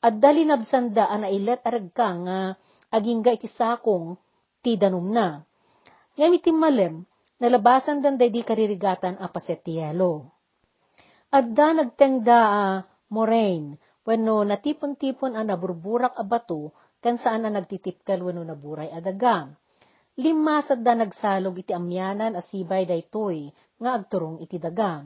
Da 0.05 1.05
ana 1.10 1.27
ilet 1.34 1.65
aragka 1.65 2.08
nga 2.25 2.39
agingga 2.94 3.34
iti 3.34 3.50
sakong 3.50 4.15
ti 4.62 4.77
danum 4.77 5.10
na. 5.10 5.41
Ngam 6.15 6.32
iti 6.38 6.53
malem, 6.53 7.03
nalabasan 7.41 8.00
dan 8.05 8.15
day 8.15 8.29
di 8.29 8.46
karirigatan 8.46 9.17
a 9.17 9.27
pasetielo. 9.27 10.29
Adda 11.34 11.67
nagtengda 11.75 12.39
a 12.39 12.63
moraine, 13.12 13.75
wenno 14.05 14.46
natipon-tipon 14.46 15.36
a 15.36 15.41
naburburak 15.44 16.15
a 16.15 16.24
bato, 16.24 16.72
kan 17.03 17.17
saan 17.20 17.44
na 17.44 17.50
nagtitipkal 17.51 18.22
wenno 18.24 18.46
naburay 18.46 18.94
adaga. 18.94 19.50
limasad 20.15 20.79
da 20.79 20.96
nagsalog 20.96 21.60
iti 21.60 21.75
amyanan 21.75 22.39
asibay 22.39 22.88
daytoy, 22.88 23.51
nga 23.75 24.00
agturong 24.00 24.39
iti 24.39 24.55
daga. 24.55 25.03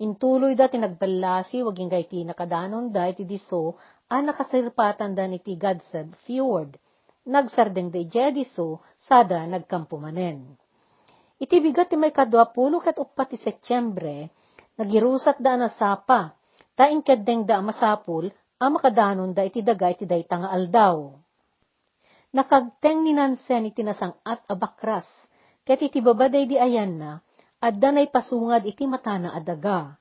Intuloy 0.00 0.56
da 0.56 0.72
tinagbalasi 0.72 1.60
waging 1.60 1.92
gayti 1.92 2.24
nakadanon 2.24 2.88
da 2.88 3.12
iti 3.12 3.28
diso 3.28 3.76
a 4.08 4.24
nakasirpatan 4.24 5.12
da 5.12 5.28
iti 5.28 5.58
Gadseb 5.60 6.16
Fjord. 6.24 6.80
Nagsardeng 7.28 7.92
da 7.92 8.02
jediso 8.02 8.82
sada 8.98 9.46
nagkampumanen. 9.46 10.56
Iti 11.38 11.58
bigat 11.58 11.90
ti 11.90 11.98
may 11.98 12.14
kadwapulo 12.14 12.78
kat 12.78 12.98
upat 12.98 13.34
ti 13.34 13.38
Setyembre, 13.38 14.30
nagirusat 14.78 15.38
da 15.42 15.58
na 15.58 15.70
sapa, 15.70 16.34
ta 16.74 16.86
inkadeng 16.90 17.46
da 17.46 17.58
masapul, 17.62 18.30
a 18.62 18.70
makadanon 18.70 19.34
da 19.34 19.42
iti 19.42 19.58
daga 19.62 19.90
iti 19.90 20.06
dayta 20.06 20.38
nga 20.38 20.50
aldaw. 20.54 21.14
Nakagteng 22.32 23.02
ni 23.02 23.12
Nansen 23.12 23.68
iti 23.68 23.82
nasang 23.82 24.14
at 24.22 24.46
abakras, 24.46 25.06
ket 25.66 25.82
iti 25.82 25.98
babaday 25.98 26.46
di 26.46 26.56
ayan 26.56 26.94
na, 26.94 27.18
adda 27.62 27.94
nay 27.94 28.10
pasungad 28.10 28.66
iti 28.66 28.84
matana 28.90 29.30
adaga. 29.38 29.94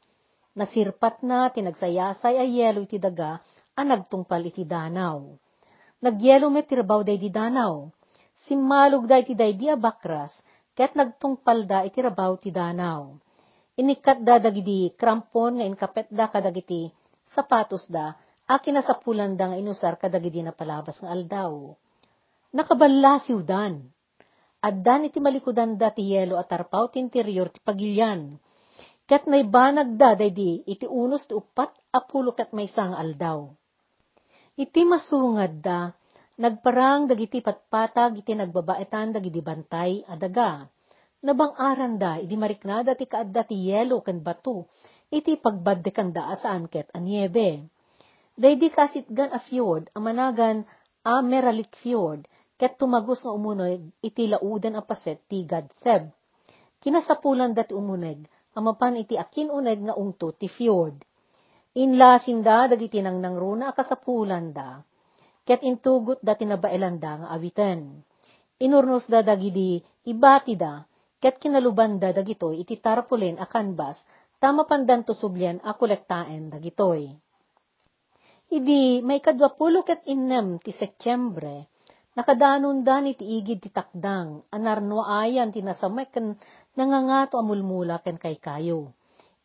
Nasirpat 0.57 1.21
na 1.21 1.47
tinagsayasay 1.53 2.35
ay 2.41 2.49
yelo 2.57 2.83
iti 2.83 2.97
daga, 2.97 3.39
a 3.77 3.81
nagtungpal 3.85 4.41
iti 4.49 4.65
danaw. 4.65 5.37
Nagyelo 6.01 6.49
met 6.49 6.67
tirbaw 6.67 7.05
day 7.05 7.21
di 7.21 7.29
danaw. 7.29 7.87
Simmalog 8.49 9.05
da 9.05 9.21
iti 9.21 9.37
day 9.37 9.53
di 9.53 9.69
abakras, 9.69 10.33
ket 10.73 10.97
nagtungpal 10.97 11.69
da 11.69 11.85
iti 11.85 12.01
rabaw 12.01 12.35
ti 12.41 12.49
danaw. 12.49 13.15
Inikat 13.77 14.25
da 14.25 14.41
dagidi 14.41 14.91
krampon 14.97 15.61
nga 15.61 15.65
inkapet 15.69 16.09
da 16.11 16.27
kadagiti 16.27 16.89
sapatos 17.31 17.87
da, 17.87 18.17
akin 18.49 18.75
na 18.75 18.81
sapulan 18.83 19.39
da 19.39 19.53
nga 19.53 19.57
inusar 19.61 19.95
kadagidi 19.95 20.43
na 20.43 20.51
palabas 20.51 20.99
nga 20.99 21.13
aldaw 21.13 21.71
nakaballa 22.51 23.23
si 23.23 23.31
udan. 23.31 23.79
Addan 24.61 25.09
iti 25.09 25.17
malikudan 25.17 25.81
da 25.81 25.89
ti 25.89 26.13
yelo 26.13 26.37
at 26.37 26.53
tarpaw 26.53 26.93
ti 26.93 27.01
interior 27.01 27.49
ti 27.49 27.57
pagilyan. 27.65 28.37
Kat 29.09 29.25
naibanag 29.25 29.97
da 29.97 30.13
di 30.13 30.61
iti 30.69 30.85
unos 30.85 31.25
ti 31.25 31.33
upat 31.33 31.73
apulo 31.89 32.37
kat 32.37 32.53
may 32.53 32.69
sang 32.69 32.93
aldaw. 32.93 33.49
Iti 34.53 34.85
masungad 34.85 35.65
da, 35.65 35.89
nagparang 36.37 37.09
dagiti 37.09 37.41
patpatag 37.41 38.21
iti 38.21 38.37
nagbabaetan 38.37 39.17
dagiti 39.17 39.41
bantay 39.41 40.05
adaga. 40.05 40.69
Nabang-aran 41.25 41.97
da, 41.97 42.21
iti 42.21 42.37
mariknada 42.37 42.93
ti 42.93 43.09
kaadda 43.09 43.41
ti 43.49 43.57
yelo 43.65 44.05
ken 44.05 44.21
batu, 44.21 44.65
iti 45.09 45.41
pagbaddekan 45.41 46.13
da 46.13 46.29
asaan 46.37 46.69
ket 46.69 46.89
anyebe. 46.93 47.65
Daydi 48.37 48.69
kasit 48.69 49.09
gan 49.09 49.33
a 49.33 49.41
fjord, 49.41 49.89
amanagan 49.97 50.69
a 51.01 51.25
Meralik 51.25 51.73
Fjord, 51.81 52.29
ket 52.61 52.77
tumagos 52.77 53.25
nga 53.25 53.33
umuneg, 53.33 53.81
iti 54.05 54.29
laudan 54.29 54.77
a 54.77 54.85
paset 54.85 55.17
ti 55.25 55.41
Gadseb. 55.49 56.13
Kinasapulan 56.77 57.57
dati 57.57 57.73
umuneg, 57.73 58.21
amapan 58.53 59.01
iti 59.01 59.17
akin 59.17 59.49
uneg 59.49 59.81
nga 59.81 59.97
ungto 59.97 60.29
ti 60.37 60.45
fjord. 60.45 61.01
Inlasin 61.73 62.45
da, 62.45 62.69
dagiti 62.69 63.01
nang 63.01 63.17
nangruna 63.17 63.73
kasapulan 63.73 64.53
da, 64.53 64.77
ket 65.41 65.65
intugot 65.65 66.21
da 66.21 66.37
tinabailan 66.37 67.01
da 67.01 67.25
nga 67.25 67.27
awiten. 67.33 68.05
Inurnos 68.61 69.09
da 69.09 69.25
dagidi, 69.25 69.81
ibati 70.05 70.53
da, 70.53 70.85
ket 71.17 71.41
kinaluban 71.41 71.97
da 71.97 72.13
dagitoy 72.13 72.61
iti 72.61 72.77
tarpulen 72.77 73.41
a 73.41 73.49
kanbas, 73.49 73.97
tama 74.37 74.69
pandan 74.69 75.01
to 75.01 75.17
sublyan 75.17 75.57
a 75.65 75.73
kolektaen 75.73 76.53
dagitoy. 76.53 77.09
Idi 78.53 79.01
may 79.01 79.17
kadwapulo 79.17 79.81
ket 79.81 80.05
innem 80.05 80.61
ti 80.61 80.69
Setyembre, 80.75 81.70
Nakadanon 82.11 82.83
da 82.83 82.99
ni 82.99 83.15
ti 83.15 83.23
igid 83.23 83.63
ti 83.63 83.71
takdang, 83.71 84.43
anarno 84.51 84.99
ayan 85.07 85.47
tinasamay 85.55 86.11
ken 86.11 86.35
nangangato 86.75 87.39
amulmula 87.39 88.03
ken 88.03 88.19
kay 88.19 88.35
kayo. 88.35 88.91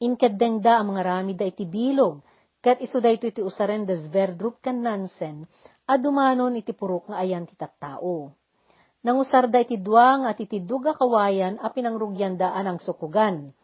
Inkadeng 0.02 0.58
da 0.58 0.82
ang 0.82 0.90
mga 0.90 1.02
rami 1.06 1.32
da 1.38 1.46
iti 1.46 1.62
bilog, 1.62 2.18
ket 2.58 2.82
iso 2.82 2.98
da 2.98 3.14
ito 3.14 3.30
iti 3.30 3.38
usaren 3.38 3.86
des 3.86 4.10
verdrup 4.10 4.58
ken 4.58 4.82
nansen, 4.82 5.46
adumanon 5.86 6.58
iti 6.58 6.74
purok 6.74 7.14
nga 7.14 7.22
ayan 7.22 7.46
ti 7.46 7.54
tattao. 7.54 8.34
Nangusar 9.06 9.46
da 9.46 9.62
iti 9.62 9.78
duwang 9.78 10.26
at 10.26 10.42
iti 10.42 10.58
duga 10.58 10.90
kawayan 10.98 11.62
a 11.62 11.70
pinangrugyan 11.70 12.34
daan 12.34 12.66
ang 12.66 12.82
sukugan. 12.82 13.54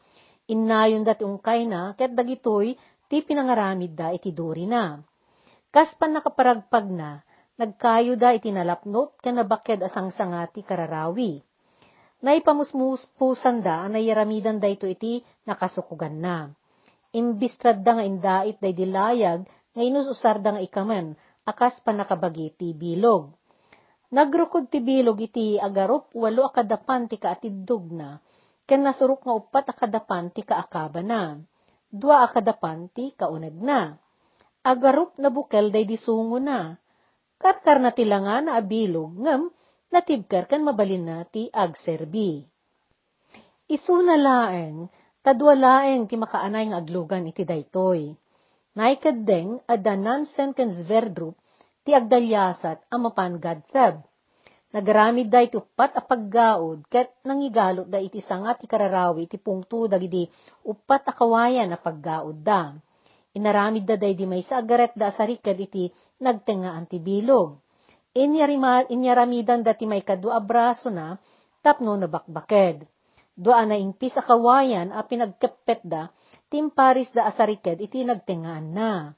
Innayon 0.47 1.03
da 1.03 1.19
ti 1.19 1.27
ungkay 1.27 1.67
na, 1.67 1.99
ket 1.99 2.15
dagitoy 2.15 2.79
ti 3.11 3.19
pinangaramid 3.27 3.99
da 3.99 4.15
iti 4.15 4.31
duri 4.31 4.71
na. 4.71 5.03
Kaspan 5.75 6.23
nakaparagpag 6.23 6.87
na, 6.87 7.19
nagkayo 7.61 8.17
da 8.17 8.33
iti 8.33 8.49
nalapnot 8.49 9.21
ken 9.21 9.37
nabaked 9.37 9.85
asang 9.85 10.09
sangati 10.15 10.65
kararawi. 10.65 11.45
Naipamusmuspusan 12.23 13.67
da 13.67 13.85
nayaramidan 13.91 14.63
da 14.63 14.71
ito 14.71 14.87
iti 14.87 15.21
nakasukugan 15.45 16.23
na. 16.23 16.37
Imbistrad 17.13 17.83
da 17.83 17.99
nga 17.99 18.05
indait 18.07 18.57
da 18.63 18.71
dilayag 18.71 19.45
nga 19.45 19.83
inususar 19.83 20.39
da 20.39 20.55
nga 20.57 20.63
ikaman 20.63 21.19
akas 21.43 21.83
pa 21.83 21.91
nakabagi 21.91 22.55
ti 22.55 22.73
bilog. 22.73 23.35
Nagrukod 24.13 24.69
ti 24.71 24.79
bilog 24.79 25.19
iti 25.19 25.57
agarop 25.57 26.13
walo 26.15 26.47
akadapan 26.47 27.09
ti 27.09 27.17
kaatidog 27.17 27.97
na, 27.97 28.21
ken 28.69 28.85
nasurok 28.85 29.25
nga 29.25 29.35
upat 29.35 29.65
akadapan 29.73 30.29
ti 30.29 30.45
kaakaba 30.45 31.01
na. 31.01 31.41
Dua 31.89 32.25
akadapan 32.29 32.93
ti 32.93 33.17
kauneg 33.17 33.57
na. 33.57 33.97
Agarop 34.63 35.17
na 35.19 35.33
bukel 35.33 35.75
day 35.75 35.89
disungo 35.89 36.39
na 36.39 36.77
Katkar 37.43 37.83
na 37.83 37.91
tilangan 37.91 38.47
na 38.47 38.55
abilog, 38.55 39.19
ngam, 39.19 39.51
natibkar 39.91 40.47
kan 40.47 40.63
mabalin 40.63 41.03
na 41.03 41.27
ti 41.27 41.51
agserbi. 41.51 42.47
Isu 43.67 43.99
na 44.07 44.15
laeng, 44.15 44.87
tadwa 45.27 45.59
laeng 45.59 46.07
ti 46.07 46.15
makaanay 46.15 46.71
nga 46.71 46.79
aglugan 46.79 47.27
iti 47.27 47.43
daytoy. 47.43 48.15
Naikadeng, 48.79 49.59
adanan 49.67 50.23
sen 50.31 50.55
ken 50.55 50.71
zverdrup, 50.71 51.35
ti 51.83 51.91
agdalyasat 51.99 52.87
amapan 52.95 53.43
gadtheb. 53.43 53.99
Nagaramid 54.71 55.27
da 55.27 55.43
iti 55.43 55.59
upat 55.59 55.99
a 55.99 56.03
paggaod, 56.07 56.87
ket 56.87 57.11
nangigalot 57.27 57.91
da 57.91 57.99
iti 57.99 58.23
sangat 58.23 58.63
ti 58.63 58.71
kararawi 58.71 59.27
iti 59.27 59.37
pungto 59.37 59.91
dagidi 59.91 60.31
upat 60.63 61.11
a 61.11 61.13
kawayan 61.13 61.75
a 61.75 61.79
paggaod 61.79 62.39
da 62.41 62.71
Inaramid 63.33 63.89
da 63.89 63.97
day 63.97 64.13
di 64.13 64.29
may 64.29 64.45
sa 64.45 64.61
agaret 64.61 64.93
da 64.93 65.09
sarikad 65.09 65.57
iti 65.57 65.89
nagtenga 66.21 66.77
antibilog. 66.77 67.57
Inyaramidan 68.13 69.65
dati 69.65 69.89
may 69.89 70.05
kadu 70.05 70.29
abraso 70.29 70.93
na, 70.93 71.17
tapno 71.65 71.97
na 71.97 72.13
bakbaked. 72.13 72.85
Doa 73.33 73.65
na 73.65 73.81
impis 73.81 74.13
a 74.21 74.23
kawayan 74.23 74.93
a 74.93 75.01
pinagkepet 75.09 75.81
da, 75.81 76.13
timparis 76.53 77.09
da 77.17 77.25
asariked 77.25 77.81
iti 77.81 78.05
nagtengaan 78.05 78.77
na. 78.77 79.17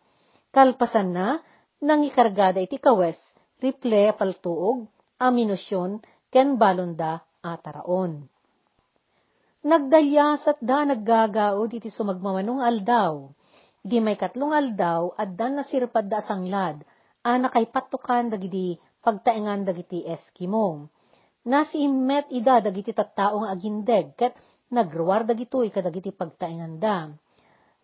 Kalpasan 0.55 1.11
na, 1.11 1.43
nang 1.83 2.07
ikargada 2.07 2.63
iti 2.63 2.79
kawes, 2.79 3.19
riple 3.59 4.15
paltuog, 4.15 4.87
aminosyon, 5.19 5.99
ken 6.31 6.55
balonda 6.55 7.27
ataraon. 7.43 8.31
Nagdalyasat 9.67 10.63
da 10.63 10.87
naggagaod 10.87 11.75
iti 11.75 11.91
sumagmamanong 11.91 12.63
aldaw, 12.63 13.27
Di 13.85 14.01
may 14.01 14.17
katlong 14.17 14.57
aldaw, 14.57 15.13
addan 15.13 15.61
na 15.61 15.65
sirpad 15.69 16.09
da 16.09 16.25
sanglad, 16.25 16.81
ana 17.21 17.53
kay 17.53 17.69
patukan 17.69 18.33
dagiti 18.33 18.81
pagtaengan 19.05 19.69
dagiti 19.69 20.01
Eskimo. 20.09 20.89
Nasi 21.45 21.85
immet 21.85 22.25
ida 22.33 22.65
dagiti 22.65 22.97
tattao 22.97 23.45
nga 23.45 23.53
agindeg, 23.53 24.17
ket 24.17 24.41
nagruwar 24.73 25.29
dagitoy 25.29 25.69
kadagiti 25.69 26.17
pagtaengan 26.17 26.81
da. 26.81 27.13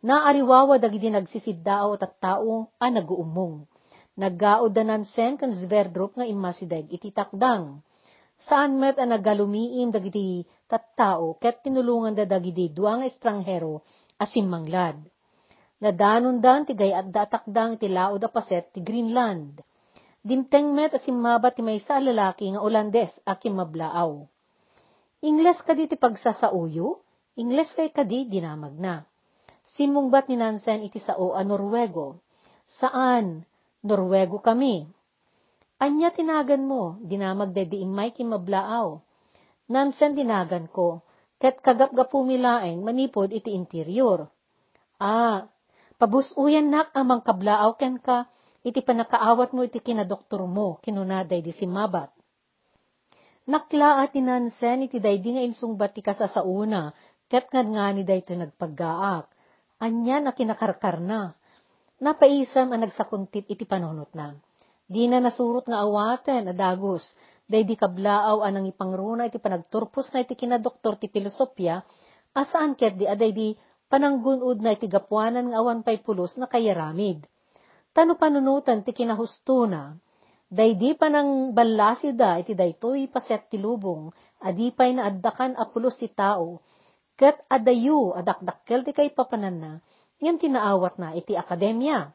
Naariwawa 0.01 0.81
dagiti 0.81 1.13
nagsisiddao 1.13 1.93
tattao 2.01 2.73
a 2.81 2.89
naguumong. 2.89 3.69
Naggaod 4.17 4.73
da 4.73 4.81
nansen 4.81 5.37
kan 5.37 5.53
zverdrop 5.53 6.17
nga 6.17 6.25
imasideg 6.25 6.89
iti 6.89 7.13
takdang. 7.13 7.85
Saan 8.41 8.81
met 8.81 8.97
a 8.97 9.05
nagalumiim 9.05 9.93
dagiti 9.93 10.49
tattao 10.65 11.37
ket 11.37 11.61
tinulungan 11.61 12.17
da 12.17 12.25
dagiti 12.25 12.73
duang 12.73 13.05
estranghero 13.05 13.85
asimmanglad 14.17 14.97
Nadanon 14.97 15.20
dan 15.81 16.69
ti 16.69 16.77
gayat 16.77 17.09
da 17.09 17.25
atakdang 17.25 17.81
ti 17.81 17.89
laod 17.89 18.21
a 18.21 18.29
paset 18.29 18.69
ti 18.69 18.85
Greenland. 18.85 19.65
Dimteng 20.21 20.77
met 20.77 20.93
asimmabat 20.93 21.57
ti 21.57 21.65
maysa 21.65 21.97
lalaki 21.97 22.53
nga 22.53 22.61
Olandes 22.61 23.09
akim 23.25 23.57
mablaaw. 23.57 24.29
Ingles 25.25 25.61
kadi 25.65 25.89
ti 25.89 25.97
pagsasauyo, 25.97 27.01
Ingles 27.41 27.73
kay 27.73 27.89
kadi 27.89 28.29
dinamag 28.29 28.77
na. 28.77 29.01
Simungbat 29.65 30.29
ni 30.29 30.37
Nansen 30.37 30.85
iti 30.85 31.01
sao 31.01 31.33
a 31.33 31.41
Norwego. 31.41 32.21
Saan? 32.69 33.49
Norwego 33.81 34.45
kami. 34.45 34.85
Anya 35.81 36.13
tinagan 36.13 36.69
mo, 36.69 37.01
dinamag 37.01 37.57
da 37.57 37.65
di 37.65 37.81
imay 37.81 38.13
kimablaaw. 38.13 39.01
Nansen 39.73 40.13
tinagan 40.13 40.69
ko, 40.69 41.01
ket 41.41 41.65
kagapgapu 41.65 42.21
milaeng 42.21 42.85
manipod 42.85 43.33
iti 43.33 43.57
interior. 43.57 44.29
Ah, 45.01 45.49
Pabusuyan 46.01 46.73
nak 46.73 46.89
amang 46.97 47.21
kablaaw 47.21 47.77
ken 47.77 48.01
ka, 48.01 48.25
iti 48.65 48.81
panakaawat 48.81 49.53
mo 49.53 49.61
iti 49.69 49.85
kinadoktor 49.85 50.49
mo, 50.49 50.81
kinunaday 50.81 51.45
di 51.45 51.53
simabat. 51.53 52.09
Nakla 53.45 54.01
at 54.01 54.17
inansen 54.17 54.89
iti 54.89 54.97
daydi 54.97 55.37
nga 55.37 55.45
insungbat 55.45 55.93
ti 55.93 56.01
kasa 56.01 56.25
sa 56.25 56.41
una, 56.41 56.89
ket 57.29 57.53
nga 57.53 57.61
nga 57.61 57.93
ni 57.93 58.09
dayto 58.09 58.33
nagpaggaak. 58.33 59.29
Anya 59.85 60.25
na 60.25 60.33
kinakarkar 60.33 61.05
na. 61.05 61.37
Napaisam 62.01 62.73
ang 62.73 62.81
nagsakuntit 62.81 63.45
iti 63.53 63.69
panunot 63.69 64.09
na. 64.17 64.33
Di 64.89 65.05
na 65.05 65.21
nasurot 65.21 65.69
nga 65.69 65.85
awaten, 65.85 66.49
adagos, 66.49 67.13
daydi 67.45 67.77
kablaaw 67.77 68.41
anang 68.41 68.73
ipangruna 68.73 69.29
iti 69.29 69.37
panagturpos 69.37 70.09
na 70.17 70.25
iti 70.25 70.33
kinadoktor 70.33 70.97
ti 70.97 71.13
filosofya, 71.13 71.85
asaan 72.33 72.73
ket 72.73 72.97
di 72.97 73.05
aday 73.05 73.37
di 73.37 73.53
pananggunod 73.91 74.63
na 74.63 74.79
iti 74.79 74.87
gapuanan 74.87 75.51
nga 75.51 75.59
awan 75.59 75.83
pay 75.83 75.99
pulos 75.99 76.39
na 76.39 76.47
kayaramid. 76.47 77.27
Tano 77.91 78.15
panunutan 78.15 78.87
ti 78.87 78.95
kinahusto 78.95 79.67
na, 79.67 79.99
daydi 80.47 80.95
pa 80.95 81.11
nang 81.11 81.51
balasi 81.51 82.15
iti 82.15 82.55
daytoy 82.55 83.11
paset 83.11 83.51
ti 83.51 83.59
lubong, 83.59 84.15
adi 84.47 84.71
pay 84.71 84.95
na 84.95 85.11
addakan 85.11 85.59
apulos 85.59 85.99
ti 85.99 86.07
tao, 86.07 86.63
ket 87.19 87.43
adayu 87.51 88.15
adakdakkel 88.15 88.87
ti 88.87 88.95
kay 88.95 89.11
papanan 89.11 89.57
na, 89.59 89.73
ngem 90.23 90.39
tinaawat 90.39 90.95
na 91.03 91.19
iti 91.19 91.35
akademya. 91.35 92.15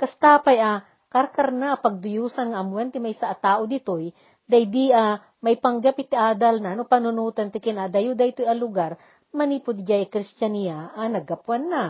Kastapay 0.00 0.56
a, 0.56 0.80
karkar 1.12 1.52
na 1.52 1.76
pagduyusan 1.76 2.56
nga 2.56 2.64
amwen 2.64 2.88
ti 2.88 2.96
may 2.96 3.12
sa 3.12 3.36
tao 3.36 3.68
ditoy, 3.68 4.08
daydi 4.48 4.88
a, 4.96 5.20
may 5.44 5.60
panggap 5.60 6.00
iti 6.00 6.16
adal 6.16 6.64
na, 6.64 6.72
no 6.72 6.88
panunutan 6.88 7.52
ti 7.52 7.60
kinadayo 7.60 8.16
daytoy 8.16 8.48
a 8.48 8.56
lugar, 8.56 8.96
manipod 9.30 9.82
jay 9.86 10.06
kristyaniya 10.10 10.94
a 10.94 11.06
naggapuan 11.06 11.70
na. 11.70 11.84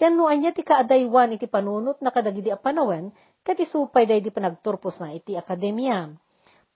Ken 0.00 0.16
no 0.16 0.32
anya 0.32 0.50
ti 0.56 0.64
kaadaywan 0.64 1.36
iti 1.36 1.44
panunot 1.44 2.00
na 2.00 2.08
kadagidi 2.08 2.48
a 2.48 2.56
panawen, 2.56 3.12
ket 3.44 3.60
isupay 3.60 4.08
day 4.08 4.24
di 4.24 4.32
panagturpos 4.32 4.96
na 4.96 5.12
iti 5.12 5.36
akademya. 5.36 6.16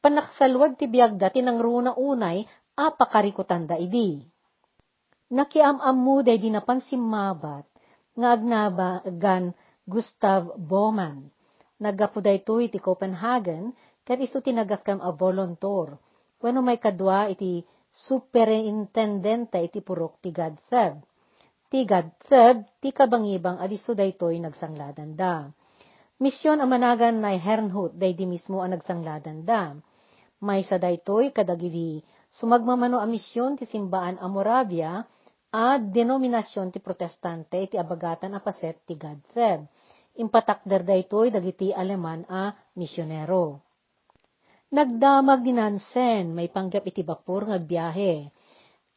Panaksalwag 0.04 0.76
ti 0.76 0.84
biyagda 0.84 1.32
tinangruna 1.32 1.96
unay 1.96 2.44
a 2.76 2.92
pakarikutan 2.92 3.64
da 3.64 3.80
idi. 3.80 4.20
Nakiamam 5.32 5.96
mo 5.96 6.20
day 6.20 6.36
di 6.36 6.52
napansimmabat 6.52 7.64
nga 8.14 8.28
agnaba 8.36 9.00
gan 9.08 9.56
Gustav 9.88 10.52
Baumann. 10.60 11.32
Naggapo 11.80 12.20
dayto 12.20 12.60
iti 12.60 12.76
Copenhagen 12.76 13.72
ket 14.04 14.20
isu 14.20 14.44
tinagakam 14.44 15.00
a 15.00 15.10
voluntor. 15.16 15.96
Wenno 16.44 16.60
may 16.60 16.76
kadwa 16.76 17.32
iti 17.32 17.64
superintendente 17.94 19.62
iti 19.62 19.78
purok 19.78 20.18
ti 20.18 20.34
Gadseb. 20.34 20.98
Ti 21.70 21.80
Gadseb, 21.86 22.82
ti 22.82 22.90
kabangibang 22.90 23.62
adiso 23.62 23.94
daytoy 23.94 24.42
nagsangladan 24.42 25.14
da. 25.14 25.46
Misyon 26.18 26.58
amanagan 26.58 27.22
na 27.22 27.34
Hernhut 27.38 27.94
day 27.94 28.14
di 28.14 28.26
mismo 28.26 28.62
ang 28.62 28.74
nagsangladan 28.74 29.46
da. 29.46 29.74
May 30.42 30.66
sa 30.66 30.78
daytoy 30.78 31.30
kadagidi 31.30 32.02
sumagmamano 32.34 32.98
a 32.98 33.06
misyon 33.06 33.54
ti 33.54 33.64
simbaan 33.64 34.18
a 34.18 34.26
Moravia 34.26 35.06
a 35.54 35.78
denominasyon 35.78 36.74
ti 36.74 36.82
protestante 36.82 37.62
iti 37.62 37.78
abagatan 37.78 38.34
a 38.34 38.42
paset 38.42 38.82
ti 38.82 38.98
Gadseb. 38.98 39.64
Impatakder 40.18 40.86
daytoy 40.86 41.30
dagiti 41.30 41.74
Aleman 41.74 42.26
a 42.30 42.54
misyonero. 42.78 43.63
Nagdamag 44.74 45.46
ni 45.46 45.54
Nansen, 45.54 46.34
may 46.34 46.50
panggap 46.50 46.82
iti 46.90 47.06
bapor 47.06 47.46
nga 47.46 47.62
biyahe. 47.62 48.26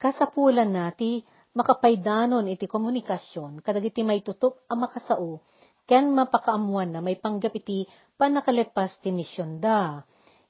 Kasapulan 0.02 0.74
nati, 0.74 1.22
makapaydanon 1.54 2.50
iti 2.50 2.66
komunikasyon, 2.66 3.62
kadagiti 3.62 4.02
may 4.02 4.26
tutup 4.26 4.66
a 4.66 4.74
makasao, 4.74 5.46
ken 5.86 6.10
mapakaamuan 6.18 6.90
na 6.90 6.98
may 6.98 7.14
panggap 7.22 7.54
iti 7.62 7.86
panakalepas 8.18 8.98
ti 9.06 9.14
misyon 9.14 9.62
da. 9.62 10.02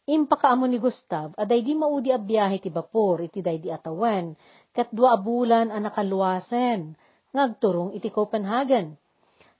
Impakaamo 0.07 0.63
ni 0.63 0.79
Gustav, 0.79 1.35
aday 1.35 1.59
di 1.59 1.75
maudi 1.75 2.15
a 2.15 2.19
biyahe 2.23 2.63
ti 2.63 2.71
bapor, 2.71 3.27
iti 3.27 3.43
day 3.43 3.59
di 3.59 3.67
atawan, 3.67 4.31
kat 4.71 4.95
dua 4.95 5.19
bulan 5.19 5.75
a 5.75 5.77
nakaluwasen, 5.83 6.95
ngagturong 7.35 7.91
iti 7.99 8.15
Copenhagen. 8.15 8.95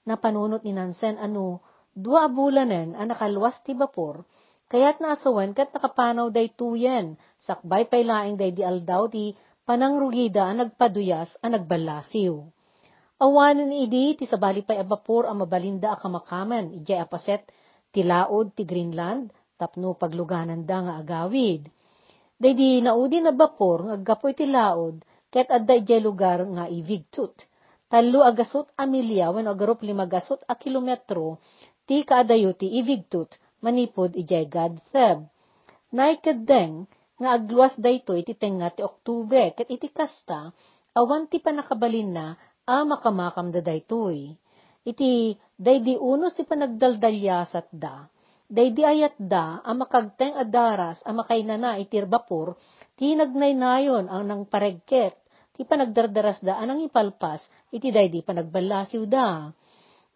Napanunot 0.08 0.64
ni 0.64 0.72
Nansen 0.72 1.20
ano, 1.20 1.60
dua 1.92 2.32
bulanen 2.32 2.96
a 2.96 3.04
nakaluwas 3.04 3.60
ti 3.68 3.76
bapor, 3.76 4.24
Kaya't 4.68 5.00
naasawan 5.00 5.56
kat 5.56 5.72
nakapanaw 5.72 6.28
day 6.28 6.52
tuyen, 6.52 7.16
sakbay 7.40 7.88
pay 7.88 8.04
laing 8.04 8.36
day 8.36 8.52
di 8.52 8.68
aldaw 8.68 9.08
ti 9.08 9.32
panangrugida 9.64 10.44
ang 10.44 10.60
nagpaduyas 10.60 11.40
ang 11.40 11.56
nagbalasiw. 11.56 12.36
Awanan 13.24 13.72
idi 13.72 14.20
ti 14.20 14.28
sabali 14.28 14.68
pay 14.68 14.84
abapor 14.84 15.24
ang 15.24 15.40
mabalinda 15.40 15.96
a 15.96 15.98
kamakaman, 15.98 16.76
ijay 16.84 17.00
apaset 17.00 17.48
ti 17.96 18.04
laod 18.04 18.52
ti 18.60 18.68
Greenland, 18.68 19.32
tapno 19.56 19.96
pagluganan 19.96 20.68
da 20.68 20.84
nga 20.84 20.94
agawid. 21.00 21.72
Day 22.36 22.54
di 22.54 22.84
naudi 22.84 23.24
na 23.24 23.32
bapor 23.32 23.88
nga 23.88 23.96
gapoy 24.04 24.36
ti 24.36 24.52
laod, 24.52 25.00
ket 25.32 25.48
adda 25.48 25.80
ijay 25.80 26.04
lugar 26.04 26.44
nga 26.44 26.68
ivigtut. 26.68 27.34
Talo 27.88 28.20
agasot 28.20 28.68
a 28.76 28.84
milya, 28.84 29.32
when 29.32 29.48
agarup 29.48 29.80
limagasot 29.80 30.44
a 30.44 30.60
kilometro, 30.60 31.40
ti 31.88 32.04
kaadayo 32.04 32.52
ti 32.52 32.68
ivigtut, 32.84 33.32
manipod 33.62 34.14
ijay 34.14 34.46
God 34.50 34.80
Theb. 34.94 35.26
Naikadeng, 35.94 36.86
nga 37.18 37.30
agluwas 37.34 37.74
dayto 37.80 38.14
iti 38.14 38.38
tenga 38.38 38.70
ti 38.70 38.86
Oktubre, 38.86 39.56
ket 39.58 39.72
iti 39.72 39.90
kasta, 39.90 40.54
awan 40.94 41.26
ti 41.26 41.42
panakabalin 41.42 42.10
na, 42.14 42.28
a 42.68 42.84
makamakam 42.84 43.50
da 43.50 43.64
daytoy. 43.64 44.36
Iti, 44.88 45.36
daydi 45.58 45.98
unos 45.98 46.36
ti 46.38 46.44
panagdaldalyasat 46.46 47.68
da, 47.74 48.06
daydi 48.48 48.84
ayat 48.84 49.20
da, 49.20 49.60
a 49.64 49.72
makagteng 49.76 50.36
adaras, 50.36 51.04
a 51.04 51.12
makainana 51.12 51.76
itir 51.82 52.08
bapur, 52.08 52.56
ti 52.96 53.16
nagnaynayon 53.16 54.08
ang 54.08 54.24
nang 54.24 54.42
paregket, 54.48 55.16
ti 55.58 55.66
panagdardaras 55.66 56.40
da 56.46 56.62
anang 56.62 56.86
ipalpas, 56.86 57.42
iti 57.74 57.90
daydi 57.90 58.22
panagbalasiw 58.22 59.04
da. 59.10 59.50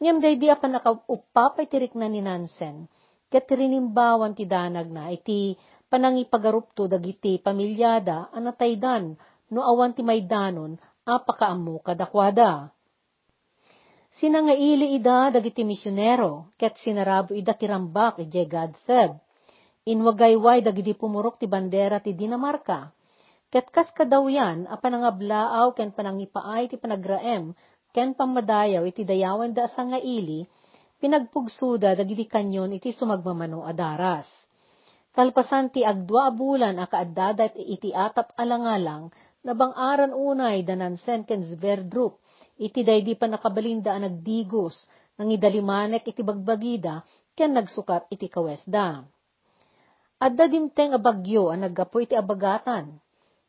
Ngem 0.02 0.18
daydi 0.22 0.48
a 0.50 0.58
panakaupapay 0.58 1.66
tirik 1.66 1.94
na 1.98 2.08
ni 2.10 2.22
Nansen, 2.22 2.86
ket 3.32 3.48
rinimbawan 3.48 4.36
ti 4.36 4.44
danag 4.44 4.92
na 4.92 5.08
iti 5.08 5.56
panangipagarupto 5.88 6.92
dagiti 6.92 7.40
pamilyada 7.40 8.28
anataydan 8.36 9.16
no 9.56 9.60
awan 9.64 9.96
ti 9.96 10.04
maydanon 10.04 10.76
apakaammo 11.08 11.80
kadakwada. 11.80 12.70
Sinangaili 14.12 15.00
ida 15.00 15.32
dagiti 15.32 15.64
misyonero, 15.64 16.52
ket 16.60 16.76
sinarabo 16.84 17.32
ida 17.32 17.56
tirambak 17.56 18.20
ije 18.20 18.44
Gadseb. 18.44 19.16
Inwagayway 19.88 20.60
dagiti 20.62 20.94
pumurok 20.94 21.40
ti 21.40 21.48
bandera 21.48 22.04
ti 22.04 22.12
Dinamarca. 22.12 22.92
Ket 23.52 23.72
kas 23.72 23.88
kadawyan 23.96 24.68
a 24.68 24.76
panangablaaw 24.76 25.72
ken 25.76 25.96
panangipaay 25.96 26.68
ti 26.68 26.76
panagraem 26.76 27.56
ken 27.96 28.16
pamadayaw 28.16 28.84
iti 28.88 29.04
dayawan 29.04 29.52
da 29.52 29.68
sa 29.68 29.84
nga 29.84 30.00
ili, 30.00 30.48
pinagpugsuda 31.02 31.98
dagiti 31.98 32.30
kanyon 32.30 32.78
iti 32.78 32.94
sumagmamano 32.94 33.66
adaras. 33.66 34.30
Kalpasan 35.12 35.74
ti 35.74 35.82
agdwa 35.84 36.32
bulan 36.32 36.80
a 36.80 36.88
kaaddadat 36.88 37.58
iti 37.58 37.92
atap 37.92 38.32
alangalang 38.38 39.12
na 39.42 39.58
aran 39.74 40.14
unay 40.14 40.62
danansen 40.62 41.26
ken 41.26 41.42
Sverdrup 41.42 42.22
iti 42.62 42.86
daydi 42.86 43.18
pa 43.18 43.26
nakabalinda 43.26 43.98
a 43.98 44.00
nagdigos 44.00 44.86
nang 45.18 45.34
idalimanek 45.34 46.06
iti 46.06 46.22
bagbagida 46.22 47.02
ken 47.34 47.58
nagsukat 47.58 48.08
iti 48.14 48.30
kawesda. 48.30 49.04
Adda 50.22 50.46
dimteng 50.46 50.94
a 50.94 51.00
bagyo 51.02 51.50
a 51.50 51.58
naggapo 51.58 51.98
iti 51.98 52.14
abagatan, 52.14 53.02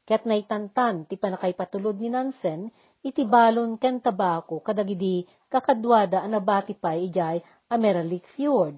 ket 0.02 0.26
naitantan 0.26 1.06
ti 1.06 1.14
panakaypatulod 1.14 1.96
ni 2.02 2.10
Nansen 2.10 2.70
iti 3.02 3.22
balon 3.26 3.78
ken 3.78 4.02
tabako 4.02 4.62
kadagidi 4.62 5.26
kakadwada 5.50 6.22
ang 6.22 6.38
nabati 6.38 6.74
pa 6.74 6.94
ijay 6.94 7.42
Ameralik 7.72 8.28
Fjord. 8.36 8.76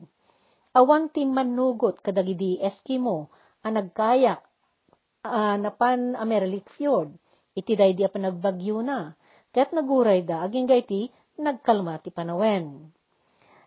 Awan 0.74 1.10
ti 1.10 1.26
manugot 1.26 1.98
kadagidi 2.02 2.58
Eskimo 2.62 3.30
ang 3.64 3.74
nagkayak 3.78 4.40
uh, 5.24 5.56
napan 5.58 6.14
Ameralik 6.14 6.68
Fjord. 6.74 7.14
Iti 7.54 7.78
day 7.78 7.94
di 7.94 8.02
nagbagyo 8.02 8.82
na. 8.82 9.14
Ket 9.54 9.70
naguray 9.70 10.26
da 10.26 10.42
aging 10.42 10.66
gayti 10.66 11.06
nagkalma 11.38 12.02
ti 12.02 12.10
panawen. 12.10 12.90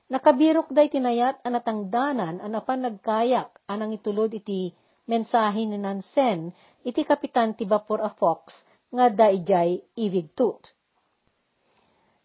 Nakabirok 0.08 0.72
day 0.72 0.88
tinayat 0.88 1.44
ang 1.44 1.56
natangdanan 1.60 2.40
ang 2.40 2.52
napan 2.52 2.84
nagkayak 2.84 3.52
anang 3.68 3.92
itulod 3.96 4.32
iti 4.32 4.72
mensahe 5.08 5.64
ni 5.64 5.80
Nansen 5.80 6.52
iti 6.88 7.04
kapitan 7.04 7.52
ti 7.60 7.68
Vapor 7.68 8.00
a 8.00 8.12
Fox 8.16 8.64
nga 8.88 9.12
daijay 9.12 9.84
ividtut. 10.00 10.72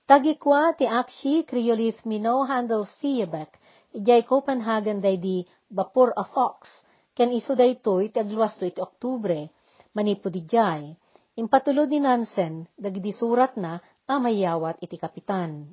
Tagikwa 0.07 0.77
ti 0.79 0.85
akshi 0.87 1.43
kriyolis 1.47 1.99
mino 2.07 2.43
handle 2.47 2.87
siyabek, 2.99 3.51
ijay 3.99 4.23
Copenhagen 4.27 5.01
day 5.01 5.17
di 5.17 5.47
bapur 5.71 6.13
a 6.13 6.25
fox, 6.27 6.69
ken 7.17 7.33
iso 7.33 7.55
day 7.57 7.81
toy 7.81 8.11
ti 8.13 8.19
agluwas 8.21 8.59
to 8.59 8.67
iti 8.69 8.81
Oktubre, 8.83 9.49
manipo 9.97 10.29
di 10.29 10.43
jay. 10.45 10.93
Impatulod 11.33 11.89
ni 11.89 12.01
Nansen, 12.03 12.69
dagidi 12.77 13.09
surat 13.17 13.57
na, 13.57 13.81
amayawat 14.05 14.85
iti 14.85 15.01
kapitan. 15.01 15.65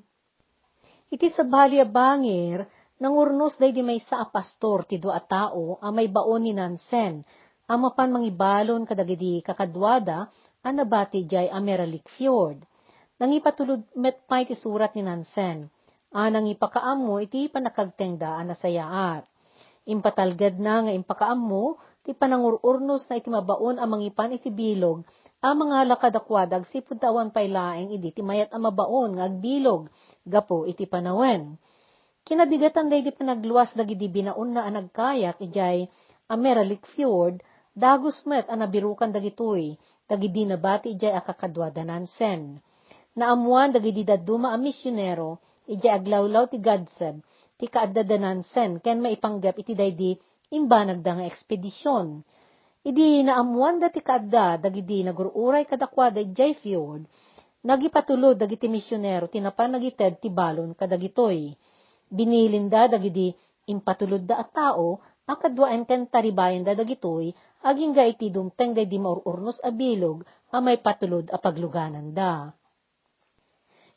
Iti 1.11 1.27
sabali 1.35 1.83
a 1.83 1.87
bangir, 1.89 2.63
nangurnos 3.01 3.59
day 3.59 3.75
di 3.75 3.83
may 3.83 3.99
sa 3.99 4.23
pastor 4.29 4.87
ti 4.87 5.01
do 5.03 5.11
a 5.11 5.19
tao, 5.19 5.81
a 5.83 5.91
may 5.91 6.07
baon 6.07 6.47
ni 6.47 6.55
Nansen, 6.55 7.27
amapan 7.69 8.09
mangibalon 8.09 8.89
kadagidi 8.89 9.45
kakadwada, 9.45 10.25
anabati 10.65 11.29
jay 11.29 11.45
Ameralik 11.53 12.09
Fjord. 12.17 12.65
Nangipatulod 13.21 13.85
met 13.93 14.25
pay 14.25 14.49
ti 14.49 14.57
surat 14.57 14.97
ni 14.97 15.05
Nansen, 15.05 15.69
anang 16.09 16.49
ipakaam 16.49 17.05
mo 17.05 17.21
iti 17.21 17.45
panakagtengda 17.45 18.41
anasayaat. 18.41 19.29
Impatalgad 19.85 20.57
na 20.57 20.85
nga 20.85 20.91
impakaam 20.93 21.37
mo, 21.37 21.77
ti 22.01 22.17
panangururnos 22.17 23.05
na 23.05 23.21
iti 23.21 23.29
mabaon 23.29 23.77
ang 23.77 23.89
mangipan 23.89 24.33
iti 24.33 24.49
bilog, 24.49 25.05
ang 25.39 25.55
mga 25.61 25.87
lakadakwadag 25.93 26.65
si 26.67 26.81
puntawan 26.81 27.29
paylaeng 27.29 27.93
idi 27.93 28.11
ti 28.11 28.21
mayat 28.25 28.49
ang 28.49 28.65
mabaon 28.65 29.19
nga 29.19 29.29
agbilog, 29.29 29.87
gapo 30.25 30.65
iti 30.65 30.89
panawen. 30.89 31.55
Kinabigatan 32.25 32.91
day 32.91 33.01
di 33.01 33.13
panagluwas 33.13 33.73
dagiti 33.73 34.09
binaon 34.09 34.57
na 34.57 34.65
anagkayak 34.65 35.41
ijay 35.41 35.89
Ameralik 36.29 36.85
Fjord, 36.93 37.41
dagos 37.79 38.17
met 38.27 38.45
anabirukan 38.51 39.15
dagitoy, 39.15 39.79
dagidi 40.09 40.43
nabati 40.43 40.91
ijay 40.95 41.15
akakadwa 41.15 41.71
danansen. 41.71 42.59
Naamuan 43.15 43.71
dagidi 43.71 44.03
daduma 44.03 44.51
a 44.51 44.57
misyonero, 44.59 45.39
ijay 45.73 45.95
aglawlaw 45.95 46.45
ti 46.51 46.57
Gadseb, 46.59 47.15
ti 47.57 47.65
kaaddadanansen, 47.71 48.83
ken 48.83 48.99
maipanggap 48.99 49.55
iti 49.63 49.73
daydi 49.79 50.11
imbanag 50.51 50.99
da 51.05 51.11
nga 51.15 51.25
ekspedisyon 51.31 52.07
Idi 52.79 53.19
naamuan 53.27 53.75
dati 53.75 53.99
kaadda, 53.99 54.55
dagidi 54.55 55.03
nagururay 55.03 55.67
kadakwada 55.67 56.23
jay 56.31 56.55
fjord, 56.55 57.03
nagipatulod 57.59 58.39
dagiti 58.39 58.71
misyonero 58.71 59.27
tinapan 59.27 59.75
nagited 59.75 60.23
ti 60.23 60.31
balon 60.31 60.71
kadagitoy. 60.79 61.51
Binilinda 62.07 62.87
dagidi 62.87 63.35
impatulod 63.67 64.23
da 64.23 64.39
at 64.39 64.55
tao, 64.55 65.03
akadwaen 65.27 65.83
ken 65.83 66.07
taribayan 66.07 66.63
da 66.63 66.71
dagitoy, 66.71 67.35
aging 67.63 67.91
ga 67.91 68.07
iti 68.07 68.31
dumteng 68.31 68.71
da 68.71 68.83
di 68.87 68.95
maururnos 68.95 69.59
a 69.63 69.71
bilog, 69.73 70.23
a 70.51 70.57
may 70.63 70.79
patulod 70.79 71.27
a 71.29 71.37
pagluganan 71.37 72.15
da. 72.15 72.49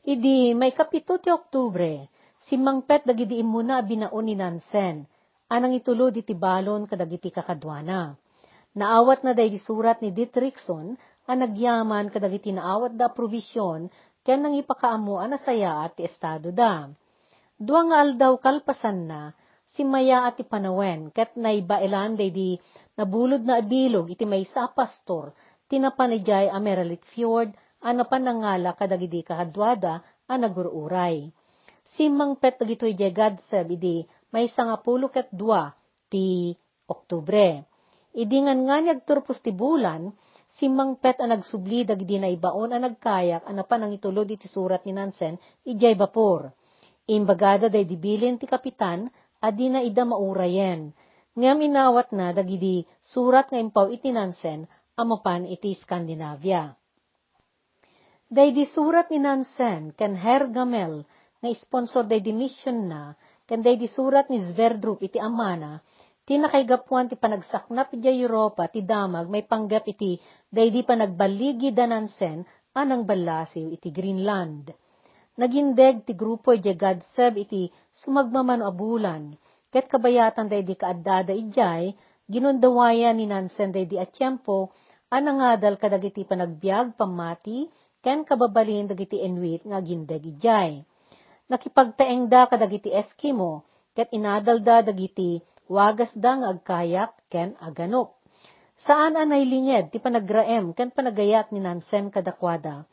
Idi 0.03 0.51
may 0.59 0.75
kapito 0.75 1.23
ti 1.23 1.31
Oktubre, 1.31 2.11
si 2.43 2.59
Mangpet 2.59 3.07
dagidi 3.07 3.39
imuna 3.39 3.79
binaon 3.87 4.27
ni 4.27 4.35
Nansen, 4.35 5.07
anang 5.47 5.79
itulod 5.79 6.19
iti 6.19 6.35
balon 6.35 6.91
kadagiti 6.91 7.31
kakadwana. 7.31 8.19
Naawat 8.73 9.23
na 9.23 9.37
day 9.37 9.53
surat 9.61 10.01
ni 10.03 10.11
Dietrichson, 10.11 10.97
ang 11.29 11.39
nagyaman 11.39 12.11
kadagiti 12.11 12.51
naawat 12.51 12.99
da 12.99 13.13
provisyon, 13.13 13.87
ken 14.27 14.43
nang 14.43 14.59
ipakaamo 14.59 15.23
anasaya 15.23 15.87
at 15.87 15.95
ti 15.95 16.03
estado 16.03 16.51
da. 16.51 16.91
Dua 17.55 17.87
nga 17.87 18.03
aldaw 18.03 18.43
kalpasan 18.43 19.07
na, 19.07 19.31
si 19.73 19.83
Maya 19.89 20.29
at 20.29 20.37
ipanawen, 20.37 21.09
ket 21.17 21.33
naibailan 21.37 22.21
day 22.21 22.61
nabulod 22.97 23.41
na 23.45 23.65
abilog 23.65 24.13
iti 24.13 24.29
may 24.29 24.45
sa 24.45 24.69
pastor, 24.69 25.33
tinapanijay 25.73 26.53
Ameralik 26.53 27.01
Fjord, 27.09 27.57
anapan 27.81 28.23
nangala 28.29 28.77
kadagidi 28.77 29.25
kahadwada, 29.25 30.05
ang 30.29 30.45
nagururay. 30.45 31.33
Si 31.83 32.07
Mangpet 32.09 32.61
dagitoy 32.63 32.95
jay 32.95 33.11
gadseb 33.11 33.75
idi 33.75 34.07
may 34.33 34.49
sangapulo 34.49 35.11
ket 35.11 35.29
dua 35.33 35.73
ti 36.09 36.55
Oktubre. 36.89 37.65
Idingan 38.13 38.69
nga 38.69 38.77
niya 38.85 39.01
turpos 39.01 39.41
ti 39.41 39.57
bulan, 39.57 40.13
si 40.53 40.69
Mangpet 40.69 41.17
ang 41.25 41.33
nagsubli 41.33 41.89
dagdi 41.89 42.21
na 42.21 42.29
ibaon 42.29 42.77
ang 42.77 42.85
nagkayak 42.85 43.49
anapan 43.49 43.89
ang 43.89 43.93
itulod 43.97 44.29
iti 44.29 44.45
surat 44.45 44.85
ni 44.85 44.93
Nansen, 44.93 45.41
ijay 45.65 45.97
bapor. 45.97 46.53
Imbagada 47.09 47.73
day 47.73 47.89
dibilin 47.89 48.37
ti 48.37 48.45
kapitan, 48.45 49.09
adi 49.43 49.67
na 49.69 49.83
ida 49.83 50.07
maurayen. 50.07 50.95
Ngam 51.35 51.59
inawat 51.67 52.15
na 52.15 52.31
dagidi 52.31 52.87
surat 53.03 53.51
nga 53.51 53.59
impaw 53.59 53.91
iti 53.91 54.15
Nansen, 54.15 54.71
amapan 54.95 55.51
iti 55.51 55.75
Skandinavia. 55.77 56.71
Day 58.33 58.55
di 58.55 58.65
surat 58.65 59.11
ni 59.11 59.21
Nansen, 59.21 59.93
ken 59.93 60.17
Herr 60.17 60.49
Gamel, 60.49 61.05
nga 61.43 61.49
sponsor 61.59 62.07
day 62.07 62.23
di 62.23 62.33
mission 62.33 62.89
na, 62.89 63.13
ken 63.45 63.61
day 63.61 63.77
di 63.77 63.91
surat 63.91 64.31
ni 64.31 64.41
Sverdrup 64.41 65.05
iti 65.05 65.21
amana, 65.21 65.83
Tinakaygapuan 66.23 67.11
ti 67.11 67.19
panagsaknap 67.19 67.99
iti 67.99 68.07
Europa 68.07 68.71
ti 68.71 68.87
damag 68.87 69.27
may 69.27 69.43
panggap 69.43 69.91
iti 69.91 70.23
daydi 70.47 70.87
pa 70.87 70.95
nagbaligi 70.95 71.75
danansen 71.75 72.47
anang 72.79 73.03
balasiw 73.03 73.75
iti 73.75 73.91
Greenland. 73.91 74.71
Nagindeg 75.33 76.05
ti 76.05 76.13
grupo 76.13 76.53
iti 76.53 76.69
gadseb 76.77 77.41
iti 77.41 77.73
sumagmaman 77.89 78.61
abulan, 78.61 79.33
ket 79.73 79.89
kabayatan 79.89 80.53
daydi 80.53 80.77
kaaddada 80.77 81.33
ijay, 81.33 81.97
ginundawayan 82.29 83.17
ni 83.17 83.25
Nansen 83.25 83.73
daydi 83.73 83.97
at 83.97 84.13
tiyempo, 84.13 84.77
anangadal 85.09 85.81
kadagiti 85.81 86.29
panagbiag 86.29 87.01
pamati, 87.01 87.73
ken 88.05 88.29
kababalin 88.29 88.93
dagiti 88.93 89.25
enwit 89.25 89.65
nga 89.65 89.81
gindeg 89.81 90.21
ijay. 90.37 90.85
Nakipagtaengda 91.49 92.53
kadagiti 92.53 92.93
Eskimo, 92.93 93.65
ket 93.97 94.13
inadalda 94.13 94.85
dagiti 94.85 95.41
wagas 95.65 96.13
da 96.13 96.45
nga 96.45 96.49
agkayak 96.53 97.13
ken 97.33 97.57
aganop. 97.57 98.21
Saan 98.85 99.17
anay 99.17 99.49
linged 99.49 99.95
ti 99.95 99.99
panagraem 100.03 100.77
ken 100.77 100.93
panagayat 100.93 101.55
ni 101.57 101.61
Nansen 101.65 102.13
kadakwada. 102.13 102.85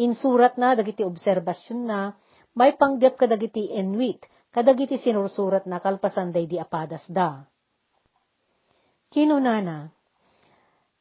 Insurat 0.00 0.56
na 0.56 0.72
dagiti 0.72 1.04
obserbasyon 1.04 1.80
na 1.84 2.16
may 2.56 2.72
panggap 2.72 3.20
kadagiti 3.20 3.68
enwit 3.68 4.24
kadagiti 4.48 4.96
sinursurat 4.96 5.68
na 5.68 5.78
kalpasan 5.78 6.32
day 6.32 6.48
di 6.48 6.56
apadas 6.56 7.04
da. 7.06 7.44
Kinunana, 9.12 9.92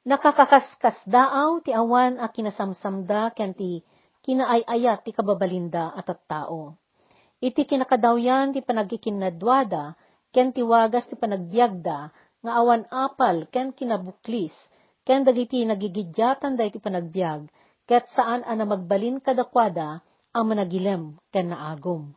nakakakaskas 0.03 1.07
daaw 1.07 1.63
ti 1.63 1.71
awan 1.71 2.19
a 2.19 2.27
kinasamsamda 2.27 3.31
ken 3.31 3.55
ti 3.55 3.79
kinaayayat 4.25 5.07
ti 5.07 5.11
kababalinda 5.15 5.95
at 5.95 6.09
at 6.11 6.21
tao. 6.27 6.75
Iti 7.39 7.63
kinakadawyan 7.63 8.51
ti 8.51 8.59
panagikinadwada 8.59 9.95
ken 10.35 10.51
tiwagas 10.53 11.09
ti 11.09 11.15
panagbiagda, 11.17 11.99
nga 12.39 12.51
awan 12.55 12.85
apal, 12.93 13.49
ken 13.51 13.73
kinabuklis, 13.73 14.53
ken 15.03 15.25
dagiti 15.25 15.65
nagigidyatan 15.65 16.55
da 16.55 16.63
iti 16.67 16.77
panagbiag, 16.79 17.49
ket 17.89 18.05
saan 18.13 18.45
ana 18.45 18.69
magbalin 18.69 19.17
kadakwada, 19.17 20.05
ang 20.29 20.45
managilem 20.45 21.17
ken 21.33 21.49
naagom. 21.49 22.13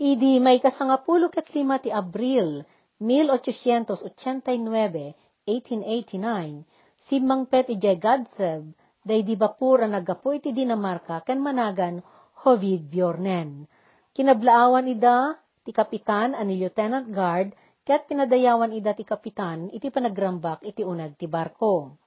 Idi 0.00 0.40
may 0.40 0.64
kasangapulo 0.64 1.28
ket 1.28 1.52
lima 1.52 1.76
ti 1.76 1.92
Abril, 1.92 2.64
1889, 2.96 5.12
1889, 5.44 6.64
si 7.04 7.20
Mangpet 7.20 7.68
ijay 7.68 8.00
Gadseb, 8.00 8.72
day 9.04 9.20
di 9.20 9.36
bapura 9.36 9.84
nagapo 9.84 10.32
iti 10.32 10.56
Dinamarca 10.56 11.20
ken 11.20 11.44
managan 11.44 12.00
Hovid 12.40 12.88
Bjornen. 12.88 13.68
Kinablaawan 14.16 14.88
ida 14.88 15.36
ti 15.68 15.76
kapitan 15.76 16.32
ani 16.32 16.56
lieutenant 16.56 17.12
guard, 17.12 17.52
ket 17.84 18.08
pinadayawan 18.08 18.72
ida 18.72 18.96
ti 18.96 19.04
kapitan, 19.04 19.68
iti 19.68 19.92
panagrambak 19.92 20.64
iti 20.64 20.80
unag 20.80 21.20
ti 21.20 21.28
barko. 21.28 22.00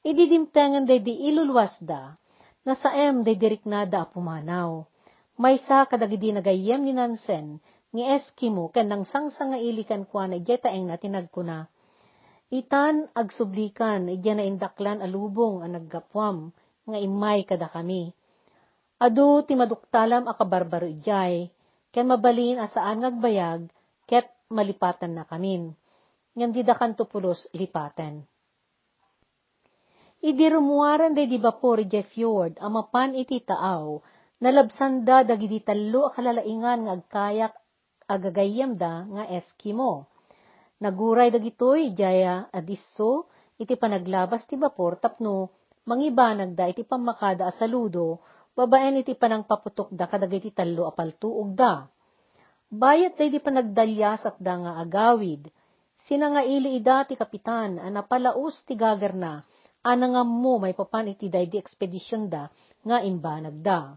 Ididimtengan 0.00 0.88
day 0.88 1.04
di 1.04 1.28
ilulwas 1.28 1.76
da, 1.84 2.16
na 2.64 2.72
sa 2.72 2.88
em 2.96 3.20
day 3.20 3.36
diriknada 3.36 4.08
pumanaw. 4.08 4.88
May 5.36 5.60
sa 5.60 5.84
kadagidi 5.84 6.32
nagayem 6.32 6.80
ni 6.80 6.96
Nansen, 6.96 7.60
ni 7.92 8.08
Eskimo, 8.08 8.72
ken 8.72 8.88
nang 8.88 9.04
sangsang 9.04 9.52
nga 9.52 9.60
ilikan 9.60 10.08
kwa 10.08 10.24
na 10.24 10.40
ijetaeng 10.40 10.88
na 10.88 10.96
tinagkuna. 10.96 11.68
Itan 12.48 13.12
agsublikan, 13.12 14.08
idya 14.08 14.40
na 14.40 14.48
indaklan 14.48 15.04
alubong 15.04 15.60
ang 15.60 15.76
naggapwam, 15.76 16.56
nga 16.88 16.96
imay 16.96 17.44
kada 17.44 17.68
kami. 17.68 18.16
Adu 19.04 19.44
ti 19.44 19.52
maduktalam 19.52 20.24
a 20.24 20.32
kabarbaro 20.32 20.88
ijay, 20.88 21.52
ken 21.92 22.08
mabalin 22.08 22.56
asaan 22.56 23.04
ngagbayag, 23.04 23.68
ket 24.08 24.32
malipatan 24.48 25.12
na 25.12 25.28
kamin. 25.28 25.76
Ngam 26.32 26.56
di 26.56 26.64
dakan 26.64 26.96
tupulos 26.96 27.52
lipaten. 27.52 28.29
Idirumuaran 30.20 31.16
day 31.16 31.24
di 31.24 31.40
bapor 31.40 31.80
ije 31.80 32.04
fjord, 32.04 32.60
amapan 32.60 33.16
iti 33.16 33.40
taaw, 33.40 34.04
nalabsanda 34.44 35.24
dagiti 35.24 35.64
talo 35.64 36.12
akalalaingan 36.12 36.84
nga 36.84 36.92
agkayak 37.00 37.54
agagayam 38.04 38.76
da 38.76 39.08
nga 39.08 39.24
Eskimo. 39.32 40.12
Naguray 40.84 41.32
dagitoy 41.32 41.96
jaya 41.96 42.52
adisso 42.52 43.32
iti 43.56 43.80
panaglabas 43.80 44.44
ti 44.44 44.60
bapor 44.60 45.00
tapno 45.00 45.56
mangibanag 45.88 46.52
da 46.52 46.68
iti 46.68 46.84
pamakada 46.84 47.48
a 47.48 47.52
saludo 47.56 48.20
babaen 48.52 49.00
iti 49.00 49.16
panang 49.16 49.48
paputok 49.48 49.88
da 49.88 50.04
kadagiti 50.04 50.52
talo 50.52 50.84
apaltuog 50.84 51.56
da. 51.56 51.88
Bayat 52.68 53.16
day 53.16 53.32
di 53.32 53.40
panagdalyasat 53.40 54.36
da 54.36 54.52
nga 54.60 54.72
agawid, 54.84 55.48
sina 56.04 56.28
nga 56.28 56.44
ili 56.44 56.76
ida 56.76 57.08
ti 57.08 57.16
kapitan, 57.16 57.80
ana 57.80 58.04
palaus 58.04 58.60
ti 58.68 58.76
gagarna, 58.76 59.48
ana 59.80 60.12
nga 60.12 60.22
mo 60.24 60.60
may 60.60 60.76
papan 60.76 61.12
iti 61.12 61.28
day 61.32 61.48
di 61.48 61.56
ekspedisyon 61.56 62.28
da, 62.28 62.48
nga 62.84 63.00
imbanag 63.00 63.64
da. 63.64 63.96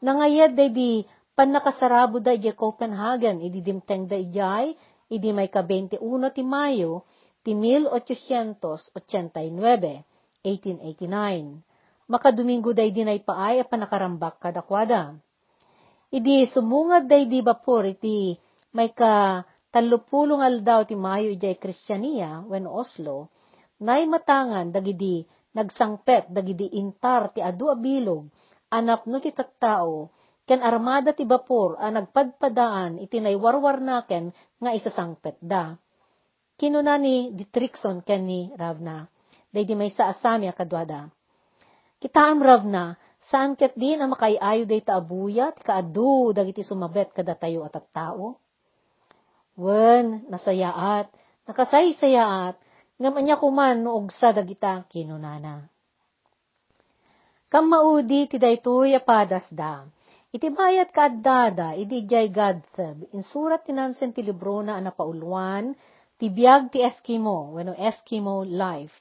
Nangayad 0.00 0.56
day 0.56 0.72
di 0.72 1.04
panakasarabo 1.36 2.24
da 2.24 2.32
iti 2.32 2.48
Copenhagen, 2.56 3.44
ididimteng 3.44 4.08
da 4.08 4.16
ijay, 4.16 4.72
idi 5.12 5.28
may 5.36 5.52
ka 5.52 5.60
21 5.60 6.00
ti 6.32 6.40
Mayo, 6.40 7.04
ti 7.44 7.52
1889, 7.52 10.00
1889. 10.44 11.60
Makadomingo 12.10 12.74
day 12.74 12.90
dinay 12.90 13.22
paay 13.22 13.62
a 13.62 13.64
panakarambak 13.68 14.40
kadakwada. 14.40 15.14
Idi 16.10 16.42
sumungad 16.50 17.06
day 17.06 17.30
di 17.30 17.38
bapor 17.38 17.86
iti 17.86 18.34
may 18.74 18.90
ka 18.90 19.46
talupulong 19.70 20.42
aldaw 20.42 20.82
ti 20.88 20.98
Mayo 20.98 21.30
ijay 21.30 21.54
Kristiyaniya 21.54 22.50
when 22.50 22.66
Oslo, 22.66 23.30
nay 23.80 24.04
matangan 24.04 24.72
dagidi 24.72 25.24
nagsangpet 25.56 26.30
dagidi 26.30 26.76
intar 26.78 27.32
ti 27.34 27.40
adu 27.40 27.72
abilog 27.72 28.28
anap 28.70 29.08
no 29.10 29.18
ti 29.18 29.34
tattao 29.34 30.12
ken 30.50 30.66
armada 30.66 31.14
ti 31.14 31.22
bapor 31.22 31.78
a 31.78 31.94
nagpadpadaan 31.94 32.98
iti 32.98 33.22
naywarwar 33.22 33.78
naken 33.78 34.34
nga 34.58 34.70
isasangpet 34.74 35.38
da. 35.38 35.78
Kinuna 36.58 36.98
ni 37.00 37.30
Dietrichson 37.32 38.02
ken 38.02 38.26
ni 38.26 38.52
Ravna, 38.52 39.06
day 39.48 39.64
di 39.64 39.72
may 39.72 39.94
sa 39.94 40.10
asami 40.12 40.50
kadwada. 40.52 41.08
Kitaam 42.02 42.42
Ravna, 42.42 42.98
saan 43.16 43.56
ket 43.56 43.78
din 43.78 43.96
ang 43.96 44.12
makaiayo 44.12 44.66
day 44.66 44.84
taabuya, 44.84 45.56
ti 45.56 45.64
kaadu 45.64 46.36
dagiti 46.36 46.66
sumabet 46.66 47.14
kada 47.14 47.38
tayo 47.38 47.64
at 47.64 47.80
at 47.80 47.86
tao? 47.94 48.36
Wen, 49.56 50.26
nasayaat, 50.28 51.08
nakasaysayaat, 51.46 52.58
ngam 53.00 53.16
anya 53.16 53.40
kuman 53.40 53.80
noog 53.80 54.12
sa 54.12 54.36
dagita 54.36 54.84
kinunana. 54.92 55.64
Kam 57.50 57.72
maudi 57.72 58.28
ti 58.30 58.36
daytoy 58.36 58.94
apadas 58.94 59.48
da, 59.50 59.88
Iti 60.30 60.46
bayat 60.46 60.94
ka 60.94 61.10
addada, 61.10 61.74
iti 61.74 62.06
jay 62.06 62.30
gadtheb, 62.30 63.02
insurat 63.10 63.66
tinansen 63.66 64.14
ti 64.14 64.22
libro 64.22 64.62
na 64.62 64.78
anapauluan, 64.78 65.74
ti 66.22 66.30
biyag 66.30 66.70
ti 66.70 66.78
Eskimo, 66.86 67.58
wano 67.58 67.74
Eskimo 67.74 68.46
life. 68.46 68.94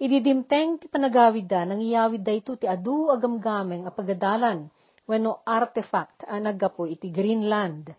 Iti 0.00 0.24
dimteng 0.24 0.80
ti 0.80 0.88
panagawid 0.88 1.44
da, 1.44 1.68
nangiyawid 1.68 2.24
da 2.24 2.32
ito 2.32 2.56
ti 2.56 2.64
adu 2.64 3.12
agamgameng 3.12 3.84
apagadalan, 3.84 4.72
wano 5.04 5.44
artifact, 5.44 6.24
anagapo 6.24 6.88
iti 6.88 7.12
Greenland. 7.12 7.92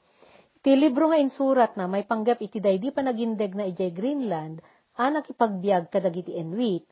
Iti 0.58 0.74
libro 0.74 1.14
nga 1.14 1.22
insurat 1.22 1.78
na 1.78 1.86
may 1.86 2.02
panggap 2.02 2.42
iti 2.42 2.58
day 2.58 2.82
di 2.82 2.90
pa 2.90 3.06
nagindeg 3.06 3.54
na 3.54 3.70
ijay 3.70 3.94
Greenland, 3.94 4.58
anak 4.98 5.32
ipagbiag 5.32 5.88
kadagiti 5.88 6.36
enwit, 6.36 6.84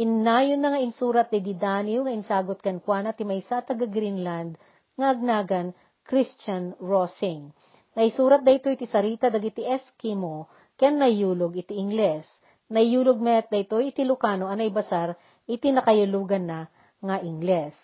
innayon 0.00 0.60
na 0.60 0.76
nga 0.76 0.80
insurat 0.80 1.28
di 1.28 1.40
didaniw 1.44 2.06
nga 2.06 2.12
insagot 2.12 2.58
kan 2.64 2.80
kuana 2.80 3.12
ti 3.12 3.28
may 3.28 3.44
sa 3.44 3.60
taga 3.60 3.84
Greenland, 3.84 4.56
ngagnagan 4.96 5.76
Christian 6.04 6.76
Rosing. 6.80 7.52
Naisurat 7.92 8.40
da 8.40 8.52
ito 8.56 8.72
iti 8.72 8.88
sarita 8.88 9.28
dagiti 9.28 9.62
Eskimo, 9.68 10.48
ken 10.80 10.96
nayulog 10.96 11.52
iti 11.60 11.76
Ingles. 11.76 12.24
Nayulog 12.72 13.20
met 13.20 13.52
da 13.52 13.60
ito 13.60 13.76
iti 13.84 14.00
Lucano 14.00 14.48
anay 14.48 14.72
basar 14.72 15.12
iti 15.44 15.68
nakayulugan 15.68 16.48
na 16.48 16.60
nga 17.04 17.20
Ingles. 17.20 17.76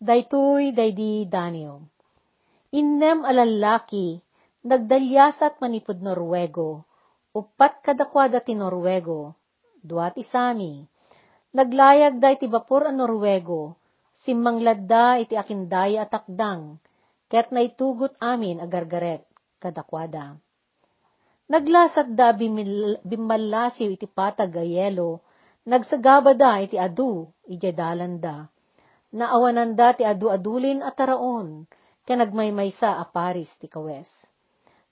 Daytoy 0.00 0.72
daydi 0.72 1.28
Danio. 1.28 1.84
Innem 2.72 3.28
alalaki, 3.28 4.18
nagdalyasat 4.64 5.60
manipod 5.60 6.00
Norwego, 6.00 6.88
upat 7.32 7.80
kadakwada 7.80 8.44
ti 8.44 8.52
Norwego, 8.52 9.32
duat 9.80 10.16
isami. 10.20 10.84
Naglayag 11.52 12.20
day 12.20 12.36
ti 12.40 12.48
bapor 12.48 12.88
a 12.88 12.92
Norwego, 12.92 13.76
simmangladda 14.24 15.20
iti 15.20 15.36
akindaya 15.36 16.08
at 16.08 16.12
akdang, 16.12 16.80
ket 17.28 17.52
naitugot 17.52 18.16
amin 18.20 18.60
agargaret, 18.60 19.24
kadakwada. 19.60 20.36
Naglasat 21.52 22.16
da 22.16 22.32
bimalasiw 23.04 23.92
iti 23.92 24.08
patag 24.08 24.56
ayelo, 24.56 25.20
nagsagaba 25.68 26.32
da 26.32 26.60
iti 26.64 26.80
adu, 26.80 27.28
ijadalan 27.44 28.16
da. 28.16 28.48
Naawanan 29.12 29.76
da 29.76 29.92
ti 29.92 30.08
adu-adulin 30.08 30.80
at 30.80 30.96
taraon, 30.96 31.68
ka 32.08 32.16
nagmaymaysa 32.16 32.96
a 32.96 33.04
Paris 33.04 33.52
ti 33.60 33.68
kawes. 33.68 34.08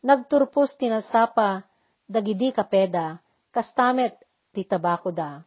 Nagturpos 0.05 0.77
tinasapa, 0.77 1.65
dagidi 2.11 2.51
kapeda, 2.51 3.23
kastamet 3.55 4.19
ti 4.51 4.67
tabako 4.67 5.15
da. 5.15 5.47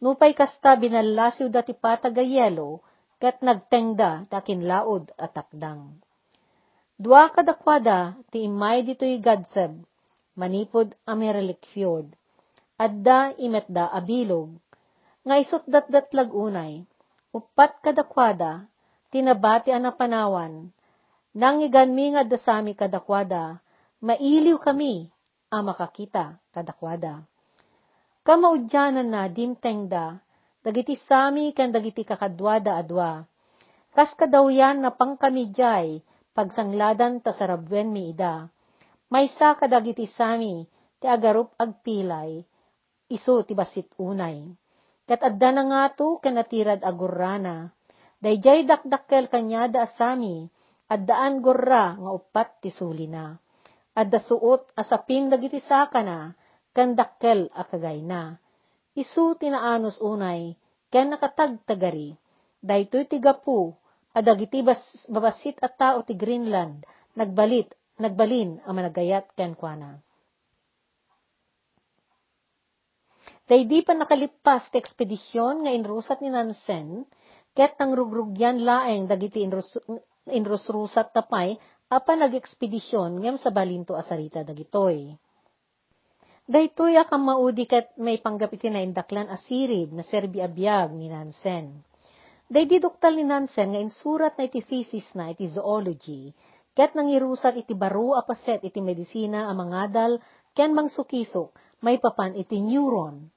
Nupay 0.00 0.32
kasta 0.32 0.72
binalasiw 0.80 1.52
da 1.52 1.60
ti 1.60 1.76
patag 1.76 2.16
ayelo, 2.16 2.80
kat 3.20 3.44
nagtengda 3.44 4.30
takin 4.32 4.64
laod 4.64 5.12
at 5.20 5.36
takdang. 5.36 6.00
Dua 6.96 7.28
kadakwada 7.28 8.16
ti 8.32 8.48
imay 8.48 8.82
dito'y 8.88 9.20
gadseb, 9.20 9.84
manipod 10.38 10.96
Ameralik 11.04 11.62
Fjord, 11.70 12.10
adda 12.78 13.34
imetda 13.38 13.90
abilog, 13.90 14.54
nga 15.26 15.34
isot 15.38 15.66
datdat 15.66 16.14
lagunay, 16.14 16.86
upat 17.34 17.82
kadakwada, 17.82 18.66
tinabati 19.10 19.74
ang 19.74 19.90
napanawan, 19.90 20.70
nang 21.34 21.58
iganmi 21.62 22.14
nga 22.16 22.22
dasami 22.22 22.72
kadakwada, 22.74 23.60
mailiw 23.98 24.58
kami, 24.62 25.10
a 25.48 25.64
makakita 25.64 26.36
kadakwada. 26.52 27.24
Kamaudyanan 28.24 29.08
na 29.08 29.24
dimtengda, 29.32 30.20
dagiti 30.60 31.00
sami 31.00 31.56
kan 31.56 31.72
dagiti 31.72 32.04
kakadwada 32.04 32.76
adwa. 32.76 33.24
Kas 33.96 34.12
kadawyan 34.12 34.84
na 34.84 34.92
pangkamijay, 34.92 36.04
pagsangladan 36.36 37.24
ta 37.24 37.32
sarabwen 37.32 37.88
mi 37.88 38.12
ida. 38.12 38.52
Maysa 39.08 39.56
kadagiti 39.56 40.04
sami, 40.04 40.68
ti 41.00 41.08
agarup 41.08 41.56
agpilay, 41.56 42.44
iso 43.08 43.40
ti 43.48 43.56
basit 43.56 43.88
unay. 43.96 44.44
Kat 45.08 45.24
adda 45.24 45.48
na 45.56 45.62
nga 45.64 45.82
to 45.96 46.20
kanatirad 46.20 46.84
agurrana, 46.84 47.72
dayjay 48.20 48.68
dakdakkel 48.68 49.32
kanyada 49.32 49.88
asami, 49.88 50.52
addaan 50.92 51.40
gurra 51.40 51.96
nga 51.96 52.10
upat 52.12 52.60
ti 52.60 52.68
sulina. 52.68 53.40
Adda 53.98 54.22
suot 54.22 54.70
asaping 54.78 55.26
dagiti 55.26 55.58
sakana, 55.58 56.30
kandakkel 56.70 57.50
akagay 57.50 57.98
na 57.98 58.38
isu 58.98 59.38
tinaanos 59.38 60.02
unay, 60.02 60.58
ken 60.90 61.14
nakatagtagari, 61.14 62.18
daytoy 62.58 63.06
tigapu, 63.06 63.70
adagiti 64.10 64.66
babasit 65.06 65.62
at 65.62 65.78
tao 65.78 66.02
ti 66.02 66.18
Greenland, 66.18 66.82
nagbalit, 67.14 67.70
nagbalin 68.02 68.58
ang 68.66 68.74
managayat 68.74 69.30
ken 69.38 69.54
kuana. 69.54 70.02
Daydi 73.48 73.80
pa 73.80 73.96
nakalipas 73.96 74.68
ti 74.68 74.76
ekspedisyon 74.76 75.64
nga 75.64 75.72
inrusat 75.72 76.20
ni 76.20 76.28
Nansen, 76.28 77.08
ket 77.56 77.80
nang 77.80 77.96
rugrugyan 77.96 78.60
laeng 78.60 79.08
dagiti 79.08 79.40
inrus, 80.28 80.68
inrusrusat 80.68 81.12
tapay, 81.12 81.56
apa 81.88 82.12
nag-ekspedisyon 82.16 83.24
ngem 83.24 83.36
sa 83.40 83.48
balinto 83.48 83.96
asarita 83.96 84.44
dagitoy. 84.44 85.16
Daytoy 86.48 86.96
akang 86.96 87.28
maudi 87.28 87.68
kat 87.68 87.92
may 88.00 88.16
panggap 88.20 88.52
iti 88.56 88.72
na 88.72 88.80
indaklan 88.80 89.28
asirib 89.28 89.92
na 89.92 90.00
serbi 90.00 90.40
abiyag 90.40 90.96
ni 90.96 91.12
Nansen. 91.12 91.84
Daydi 92.48 92.80
doktal 92.80 93.20
ni 93.20 93.24
Nansen 93.28 93.76
nga 93.76 93.80
insurat 93.80 94.32
na 94.40 94.48
iti 94.48 94.64
thesis 94.64 95.12
na 95.12 95.28
iti 95.28 95.44
zoology, 95.44 96.32
ket 96.72 96.96
nang 96.96 97.12
irusat 97.12 97.60
iti 97.60 97.76
baro 97.76 98.16
apaset 98.16 98.64
iti 98.64 98.80
medisina 98.80 99.48
a 99.48 99.52
mangadal 99.52 100.16
ken 100.56 100.72
mangsukisok 100.72 101.52
may 101.84 102.00
papan 102.00 102.32
iti 102.32 102.64
neuron. 102.64 103.28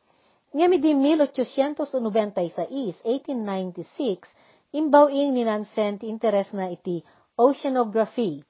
Ngem 0.51 0.71
idi 0.80 0.91
1896, 0.95 3.04
1896, 3.04 4.32
imbawing 4.75 5.36
ni 5.36 5.43
Nansen 5.47 5.99
interes 6.03 6.51
na 6.55 6.71
iti 6.71 7.03
oceanography. 7.38 8.43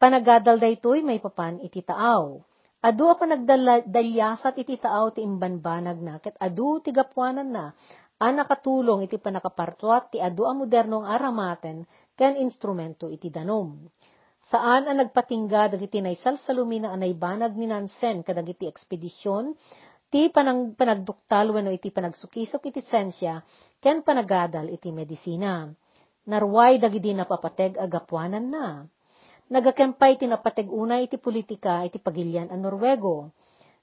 Panagadal 0.00 0.60
daytoy 0.60 1.00
may 1.00 1.22
papan 1.22 1.60
iti 1.64 1.80
taaw 1.80 2.42
Adu 2.84 3.16
pa 3.16 3.24
nagdalyasat 3.24 4.60
iti 4.60 4.76
taaw 4.76 5.08
ti 5.08 5.24
imbanbanag 5.24 6.04
na, 6.04 6.20
ket 6.20 6.36
adu 6.36 6.84
ti 6.84 6.92
gapuanan 6.92 7.48
na, 7.48 7.72
a 8.20 8.28
nakatulong 8.28 9.08
iti 9.08 9.16
panakapartuat 9.16 10.12
ti 10.12 10.20
adu 10.20 10.44
a 10.44 10.52
modernong 10.52 11.08
aramaten 11.08 11.88
ken 12.12 12.36
instrumento 12.36 13.08
iti 13.08 13.32
danom. 13.32 13.88
Saan 14.44 14.84
ang 14.84 15.00
nagpatingga 15.00 15.72
dagiti 15.72 16.04
naysalsalumina 16.04 16.92
a 16.92 16.96
naybanag 17.00 17.56
ni 17.56 17.64
Nansen 17.64 18.20
kadagiti 18.20 18.68
ekspedisyon, 18.68 19.56
ti 20.14 20.30
panang, 20.30 20.78
panagduktal 20.78 21.50
wano 21.50 21.74
iti 21.74 21.90
panagsukisok 21.90 22.70
iti 22.70 22.78
sensya, 22.86 23.42
ken 23.82 24.06
panagadal 24.06 24.70
iti 24.70 24.94
medisina. 24.94 25.66
Narway 26.30 26.78
dagiti 26.78 27.10
napapateg 27.10 27.74
agapuanan 27.74 28.46
na 28.46 28.86
Nagakempay 29.44 30.16
tinapateg 30.16 30.72
una 30.72 30.96
iti 31.04 31.20
politika 31.20 31.84
iti 31.84 32.00
pagilyan 32.00 32.48
ang 32.48 32.64
Norwego. 32.64 33.28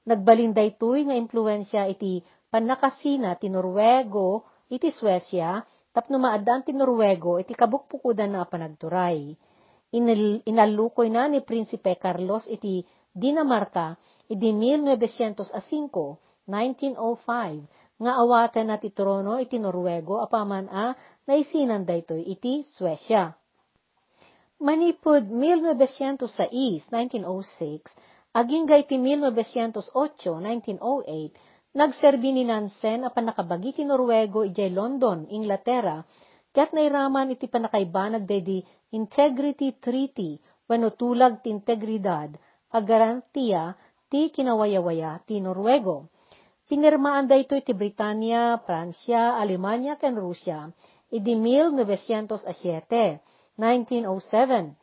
Nagbalinday 0.09 0.73
tuy 0.73 1.05
nga 1.05 1.13
impluensya 1.13 1.85
iti 1.85 2.25
panakasina 2.49 3.37
ti 3.37 3.45
Norwego 3.45 4.41
iti 4.73 4.89
Swesya 4.89 5.61
tapno 5.93 6.17
maadaan 6.17 6.65
ti 6.65 6.73
Norwego 6.73 7.37
iti 7.37 7.53
kabukpukudan 7.53 8.33
na 8.33 8.47
panagturay. 8.49 9.37
Inal, 9.93 10.41
inalukoy 10.49 11.13
na 11.13 11.29
ni 11.29 11.45
Prinsipe 11.45 11.93
Carlos 12.01 12.49
iti 12.49 12.81
Dinamarca, 13.11 13.99
idi 14.31 14.55
1905, 14.55 15.51
1905, 16.47 17.99
nga 18.01 18.11
awaten 18.17 18.71
na 18.71 18.79
ti 18.79 18.89
trono 18.95 19.35
iti 19.35 19.59
Norwego 19.59 20.23
apaman 20.23 20.71
a 20.71 20.95
naisinan 21.27 21.83
daytoy 21.83 22.23
iti 22.23 22.63
Swesya. 22.63 23.35
Manipod 24.63 25.27
1906, 25.27 26.87
1906, 26.87 27.91
aging 28.31 28.65
iti 28.79 28.95
1908, 28.95 29.91
1908, 30.79 31.75
nagserbi 31.75 32.29
ni 32.31 32.47
Nansen 32.47 33.03
a 33.03 33.11
panakabagi 33.11 33.75
ti 33.75 33.83
Norwego 33.83 34.47
ijay 34.47 34.71
London, 34.71 35.27
Inglaterra, 35.27 35.99
kat 36.55 36.71
nairaman 36.71 37.35
iti 37.35 37.51
panakaibanag 37.51 38.23
dedi 38.23 38.63
Integrity 38.95 39.75
Treaty 39.75 40.39
wenno 40.71 40.95
tulag 40.95 41.43
ti 41.43 41.51
integridad 41.51 42.31
a 42.71 42.79
ti 44.11 44.27
kinawayawaya 44.31 45.23
ti 45.23 45.39
Norwego. 45.39 46.11
Pinirmaan 46.67 47.27
da 47.27 47.35
ito 47.35 47.55
ti 47.59 47.75
Britanya, 47.75 48.55
Pransya, 48.63 49.35
Alemanya, 49.39 49.99
ken 49.99 50.15
Rusya, 50.15 50.71
idi 51.11 51.35
1907, 51.35 53.19
1907. 53.59 54.75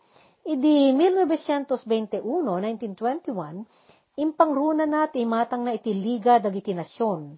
Idi 0.48 0.96
1921, 0.96 2.24
1921, 2.24 3.68
impangruna 4.16 4.88
na 4.88 5.04
ti 5.12 5.24
matang 5.28 5.64
na 5.64 5.76
iti 5.76 5.92
Liga 5.92 6.40
dagiti 6.40 6.72
Nasyon. 6.72 7.36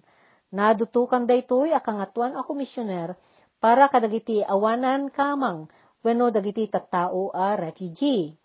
Nadutukan 0.51 1.27
da 1.27 1.35
ito'y 1.35 1.75
akangatuan 1.75 2.35
a 2.39 2.43
komisyoner 2.43 3.15
para 3.59 3.87
kadagiti 3.91 4.43
awanan 4.43 5.11
kamang 5.11 5.67
wenno 6.03 6.27
dagiti 6.31 6.67
tattao 6.71 7.31
a 7.35 7.55
refugee. 7.55 8.40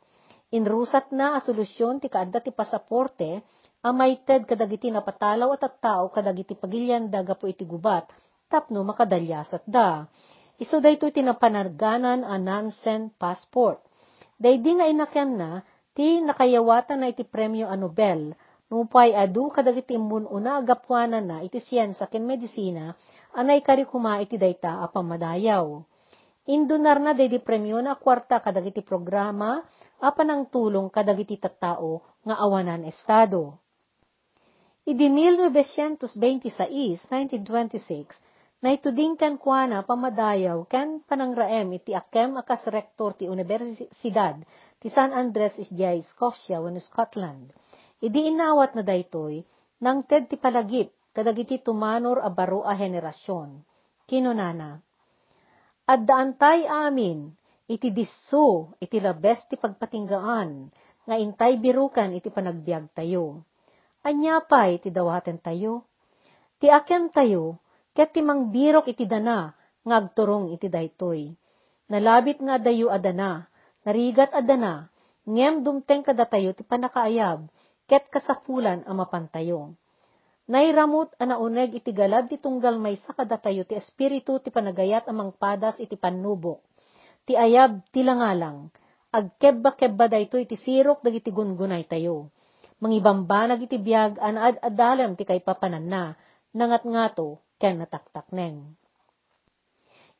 Inrusat 0.57 1.13
na 1.13 1.37
a 1.37 1.39
solusyon 1.45 2.01
ti 2.01 2.09
kaadda 2.09 2.41
ti 2.41 2.49
pasaporte 2.49 3.45
a 3.85 3.91
ted 4.27 4.43
kadagiti 4.49 4.89
napatalaw 4.89 5.53
at 5.53 5.61
tattao 5.61 6.09
kadagiti 6.09 6.55
pagilyan 6.57 7.13
daga 7.13 7.37
po 7.37 7.45
iti 7.45 7.69
gubat 7.69 8.09
tapno 8.49 8.81
makadalyasat 8.89 9.63
da. 9.69 10.09
Iso 10.57 10.81
da 10.81 10.89
ito 10.89 11.05
tinapanarganan 11.13 12.25
a 12.25 12.41
Nansen 12.41 13.13
passport. 13.21 13.85
Daydi 14.41 14.81
nga 14.81 14.87
inakem 14.89 15.37
na 15.37 15.61
ti 15.93 16.25
nakayawatan 16.25 17.05
na 17.05 17.07
iti 17.13 17.25
premyo 17.29 17.69
a 17.69 17.77
Nobel 17.77 18.33
nupay 18.67 19.15
adu 19.15 19.53
kadagiti 19.55 19.95
una 19.95 20.59
agapwanan 20.59 21.23
na 21.23 21.37
iti 21.47 21.63
siyensa 21.63 22.11
ken 22.11 22.27
medisina 22.27 22.97
anay 23.37 23.61
karikuma 23.63 24.19
iti 24.25 24.41
dayta 24.41 24.83
a 24.83 24.87
pamadayaw. 24.91 25.67
Indunar 26.47 27.03
na 27.03 27.11
dedi 27.11 27.43
premyo 27.43 27.83
na 27.83 27.99
kwarta 27.99 28.39
kadagiti 28.39 28.79
programa 28.79 29.59
apan 29.99 30.29
ang 30.31 30.43
tulong 30.47 30.87
kadagiti 30.95 31.43
tattao 31.43 32.23
nga 32.23 32.39
awanan 32.39 32.87
estado. 32.87 33.59
Idi 34.87 35.11
1926, 35.11 36.47
1926, 37.11 38.63
na 38.63 38.71
ituding 38.71 39.19
kan 39.19 39.35
kuana 39.43 39.83
pamadayaw 39.83 40.63
kan 40.71 41.03
panangraem 41.03 41.67
iti 41.75 41.91
akem 41.91 42.39
akas 42.39 42.71
rektor 42.71 43.19
ti 43.19 43.27
Universidad 43.27 44.39
ti 44.79 44.87
San 44.87 45.11
Andres 45.11 45.59
isjay 45.59 45.99
Scotia 46.07 46.63
wenno 46.63 46.79
Scotland. 46.79 47.51
Idi 47.99 48.31
inawat 48.31 48.79
na 48.79 48.87
daytoy 48.87 49.43
nang 49.83 50.07
ted 50.07 50.31
ti 50.31 50.39
palagip 50.39 50.95
kadagiti 51.11 51.59
tumanor 51.59 52.23
a 52.23 52.31
baro 52.31 52.63
a 52.63 52.79
henerasyon. 52.79 53.67
Kinunana, 54.07 54.86
Addaantay 55.87 56.67
amin, 56.67 57.31
iti 57.71 57.95
disso, 57.95 58.75
iti 58.83 58.99
labes 58.99 59.47
ti 59.47 59.55
pagpatinggaan, 59.55 60.67
nga 61.07 61.15
intay 61.15 61.63
birukan 61.63 62.11
iti 62.11 62.27
panagbiag 62.27 62.91
tayo. 62.91 63.47
Anya 64.03 64.43
pay 64.43 64.83
ti 64.83 64.91
dawaten 64.91 65.39
tayo. 65.39 65.87
Ti 66.59 66.75
aken 66.75 67.15
tayo, 67.15 67.63
ket 67.95 68.11
ti 68.11 68.19
mangbirok 68.19 68.91
iti 68.91 69.07
dana, 69.07 69.55
nga 69.87 69.95
agturong 70.03 70.51
iti 70.59 70.67
daytoy. 70.67 71.31
Nalabit 71.87 72.43
nga 72.43 72.59
dayo 72.59 72.91
adana, 72.91 73.47
narigat 73.87 74.35
adana, 74.35 74.91
ngem 75.23 75.63
dumteng 75.63 76.03
kada 76.03 76.27
tayo 76.27 76.51
ti 76.51 76.67
panakaayab, 76.67 77.47
ket 77.87 78.11
kasapulan 78.11 78.83
ang 78.91 78.99
mapantayo. 78.99 79.79
Nairamot 80.47 81.11
anauneg 81.19 81.75
iti 81.75 81.91
galad 81.91 82.31
ti 82.31 82.39
tunggal 82.39 82.79
may 82.79 82.95
sakadatayo 83.03 83.67
ti 83.67 83.75
espiritu 83.75 84.39
ti 84.39 84.55
panagayat 84.55 85.11
amang 85.11 85.35
padas 85.35 85.75
iti 85.83 85.99
pannubo. 85.99 86.63
Ti 87.27 87.35
ayab 87.35 87.83
ti 87.91 88.07
langalang. 88.07 88.71
Agkebba-kebba 89.11 90.07
dayto 90.07 90.39
iti 90.39 90.55
sirok 90.55 91.03
dagiti 91.03 91.35
gungunay 91.35 91.83
tayo. 91.91 92.31
Mangibambanag 92.79 93.67
iti 93.67 93.75
biyag 93.75 94.23
anaad 94.23 94.63
adalem 94.63 95.19
ti 95.19 95.27
kay 95.27 95.43
papanan 95.43 95.91
na, 95.91 96.15
nangat 96.55 96.87
ngato 96.87 97.43
ken 97.59 97.83
nataktakneng. 97.83 98.79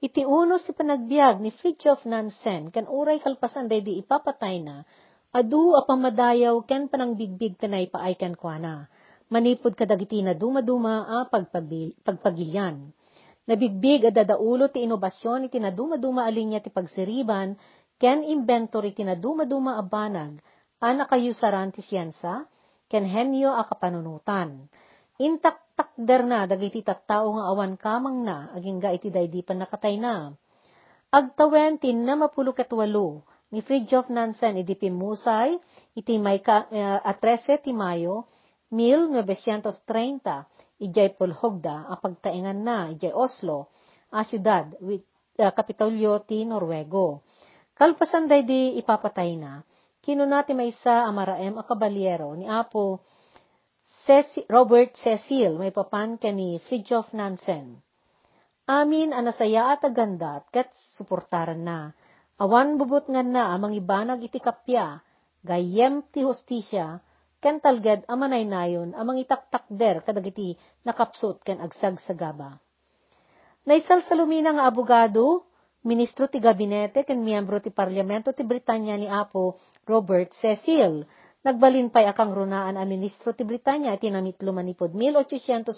Iti 0.03 0.27
unos 0.27 0.67
ti 0.67 0.75
panagbiag 0.75 1.39
ni 1.39 1.55
Fridtjof 1.55 2.03
Nansen 2.03 2.75
ken 2.75 2.91
uray 2.91 3.23
kalpasan 3.23 3.71
day 3.71 3.79
di 3.79 4.03
ipapatay 4.03 4.59
na, 4.59 4.83
adu 5.31 5.79
apamadayaw 5.79 6.67
ken 6.67 6.91
panangbigbig 6.91 7.55
kanay 7.63 7.87
paay 7.87 8.19
ken 8.19 8.35
kuana 8.35 8.91
manipod 9.31 9.75
kadagiti 9.75 10.23
na 10.23 10.35
dumaduma 10.35 11.07
a 11.07 11.27
pagpagilyan. 11.27 12.95
Nabigbig 13.47 14.11
at 14.11 14.15
dadaulo 14.19 14.67
ti 14.71 14.83
inobasyon 14.83 15.47
iti 15.47 15.63
na 15.63 15.71
dumaduma 15.71 16.27
alinya 16.27 16.59
ti 16.59 16.71
pagsiriban, 16.71 17.55
ken 17.95 18.27
inventory 18.27 18.91
ti 18.91 19.07
na 19.07 19.15
dumaduma 19.15 19.79
a 19.79 19.85
banag, 19.87 20.43
a 20.83 20.91
nakayusaran 20.91 21.71
ti 21.71 21.81
siyensa, 21.81 22.47
ken 22.91 23.07
henyo 23.07 23.55
a 23.55 23.63
kapanunutan. 23.63 24.67
Intaktakder 25.17 26.27
na 26.27 26.45
dagiti 26.45 26.83
tattao 26.83 27.39
nga 27.39 27.45
awan 27.55 27.79
kamang 27.79 28.27
na, 28.27 28.51
aging 28.53 28.83
ga 28.83 28.91
iti 28.93 29.09
daydi 29.09 29.47
pan 29.47 29.63
nakatay 29.63 29.97
na. 29.97 30.35
Agtawen 31.09 31.79
tin 31.79 32.03
na 32.03 32.19
mapulukat 32.19 32.69
walo, 32.75 33.23
ni 33.55 33.63
Fridtjof 33.63 34.11
Nansen 34.11 34.59
iti 34.59 34.75
pimusay, 34.75 35.55
iti 35.95 36.19
may 36.19 36.43
ka, 36.43 36.67
uh, 36.67 36.99
a 37.01 37.13
13 37.15 37.63
ti 37.63 37.71
Mayo, 37.71 38.27
1930, 38.71 40.83
ijay 40.83 41.15
Pulhogda, 41.15 41.87
ang 41.87 42.01
pagtaingan 42.03 42.59
na, 42.67 42.91
ijay 42.91 43.15
Oslo, 43.15 43.71
a 44.11 44.27
syudad, 44.27 44.75
with 44.83 45.07
uh, 45.39 45.55
Kapitolyo 45.55 46.27
ti 46.27 46.43
Norwego. 46.43 47.23
Kalpasan 47.77 48.27
day 48.27 48.43
di 48.43 48.75
ipapatay 48.81 49.31
na, 49.39 49.63
kinunati 50.01 50.57
may 50.57 50.73
isa 50.73 51.07
amaraem 51.07 51.55
a 51.61 51.65
kabalyero 51.67 52.33
ni 52.35 52.49
Apo 52.49 53.05
Ceci 54.07 54.43
Robert 54.51 54.99
Cecil, 54.99 55.59
may 55.59 55.71
papan 55.71 56.19
ka 56.19 56.35
ni 56.35 56.59
Fridtjof 56.59 57.15
Nansen. 57.15 57.79
Amin 58.67 59.15
anasaya 59.15 59.79
at 59.79 59.87
aganda 59.87 60.43
at 60.43 60.51
kat 60.51 60.75
suportaran 60.99 61.63
na. 61.63 61.95
Awan 62.43 62.83
bubut 62.83 63.07
nga 63.07 63.23
na 63.23 63.55
amang 63.55 63.79
ibanag 63.79 64.27
iti 64.27 64.43
kapya, 64.43 64.99
gayem 65.47 66.03
ti 66.11 66.27
hostisya, 66.27 66.99
ken 67.47 67.63
talged 67.63 68.03
amanay 68.11 68.43
nayon 68.43 68.91
amang 68.99 69.23
itaktakder 69.23 70.03
kadagiti 70.03 70.59
nakapsot 70.83 71.47
ken 71.47 71.63
agsag 71.63 71.95
sa 72.03 72.11
gaba. 72.11 72.59
Naisal 73.63 74.03
sa 74.03 74.19
lumina 74.19 74.51
nga 74.51 74.67
abogado, 74.67 75.47
ministro 75.87 76.27
ti 76.27 76.43
gabinete 76.43 77.07
ken 77.07 77.23
miyembro 77.23 77.63
ti 77.63 77.71
parlamento 77.71 78.35
ti 78.35 78.43
Britanya 78.43 78.99
ni 78.99 79.07
Apo 79.07 79.63
Robert 79.87 80.35
Cecil. 80.35 81.07
Nagbalin 81.47 81.95
pay 81.95 82.11
akang 82.11 82.35
runaan 82.35 82.75
a 82.75 82.83
ministro 82.83 83.31
ti 83.31 83.47
Britanya 83.47 83.95
iti 83.95 84.11
namitlo 84.11 84.51
manipod 84.51 84.91
1885 84.91 85.71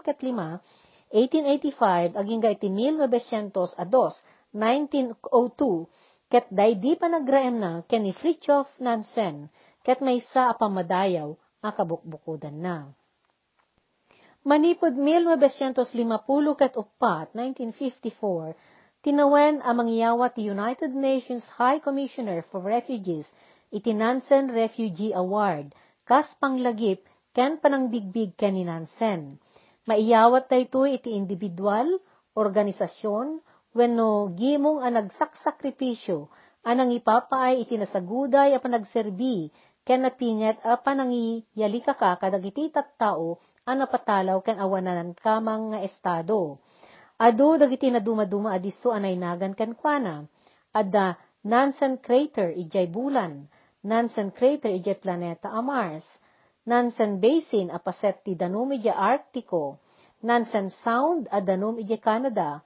ket 0.00 0.16
5, 0.16 1.12
1885 1.12 2.16
aging 2.16 2.40
iti 2.56 2.68
1902, 2.72 3.84
1902 4.56 6.32
ket 6.32 6.48
daydi 6.48 6.96
pa 6.96 7.12
nagraem 7.12 7.60
na 7.60 7.84
ken 7.84 8.08
ni 8.08 8.16
Fridtjof 8.16 8.80
Nansen 8.80 9.52
ket 9.82 9.98
may 9.98 10.22
sa 10.22 10.54
apamadayaw 10.54 11.34
akabukbukudan 11.62 12.58
na. 12.58 12.90
Manipod 14.42 14.98
1950 14.98 16.58
ket 16.58 16.74
upat, 16.74 17.30
1954, 17.34 18.58
tinawen 19.06 19.62
ang 19.62 19.76
mangyawa 19.78 20.34
ti 20.34 20.50
United 20.50 20.90
Nations 20.90 21.46
High 21.54 21.78
Commissioner 21.78 22.42
for 22.50 22.58
Refugees 22.58 23.30
iti 23.70 23.94
Nansen 23.94 24.50
Refugee 24.50 25.14
Award, 25.14 25.70
kas 26.02 26.26
panglagip 26.42 27.06
ken 27.30 27.62
panangbigbig 27.62 28.34
ken 28.34 28.58
ni 28.58 28.66
Nansen. 28.66 29.38
Maiyawat 29.86 30.50
dayto 30.50 30.86
iti 30.90 31.14
individual, 31.14 32.02
organisasyon, 32.34 33.38
wenno 33.72 34.30
gimong 34.34 34.82
ang 34.82 34.98
nagsaksakripisyo 34.98 36.28
anang 36.62 36.94
ipapaay 36.94 37.66
iti 37.66 37.74
nasaguday 37.74 38.54
a 38.54 38.62
panagserbi 38.62 39.50
ken 39.86 40.02
napinget 40.02 40.56
a 40.64 40.76
panangi 40.84 41.44
yalika 41.60 41.94
ka 42.00 42.10
kadagiti 42.20 42.70
tattao 42.74 43.38
a 43.66 43.72
napatalaw 43.74 44.38
ken 44.46 44.58
awanan 44.64 45.10
kamang 45.14 45.64
nga 45.70 45.78
estado. 45.88 46.58
Adu 47.26 47.58
dagiti 47.60 47.88
na 47.90 48.00
dumaduma 48.02 48.50
adiso 48.56 48.90
anay 48.90 49.14
nagan 49.14 49.54
ken 49.54 49.72
kuana. 49.80 50.26
Adda 50.74 51.06
Nansen 51.44 51.98
crater 51.98 52.50
ijay 52.62 52.86
bulan. 52.86 53.46
Nansen 53.82 54.30
crater 54.30 54.70
ije 54.70 54.94
planeta 55.02 55.48
a 55.50 55.62
Mars. 55.62 56.06
Nansen 56.66 57.20
basin 57.20 57.70
a 57.70 57.78
paset 57.78 58.24
ti 58.24 58.34
danum 58.34 58.72
ije 58.72 58.92
Arctico. 58.94 59.78
Nansen 60.22 60.70
Sound 60.70 61.28
a 61.30 61.40
danum 61.40 61.78
ije 61.78 61.96
Canada. 62.00 62.60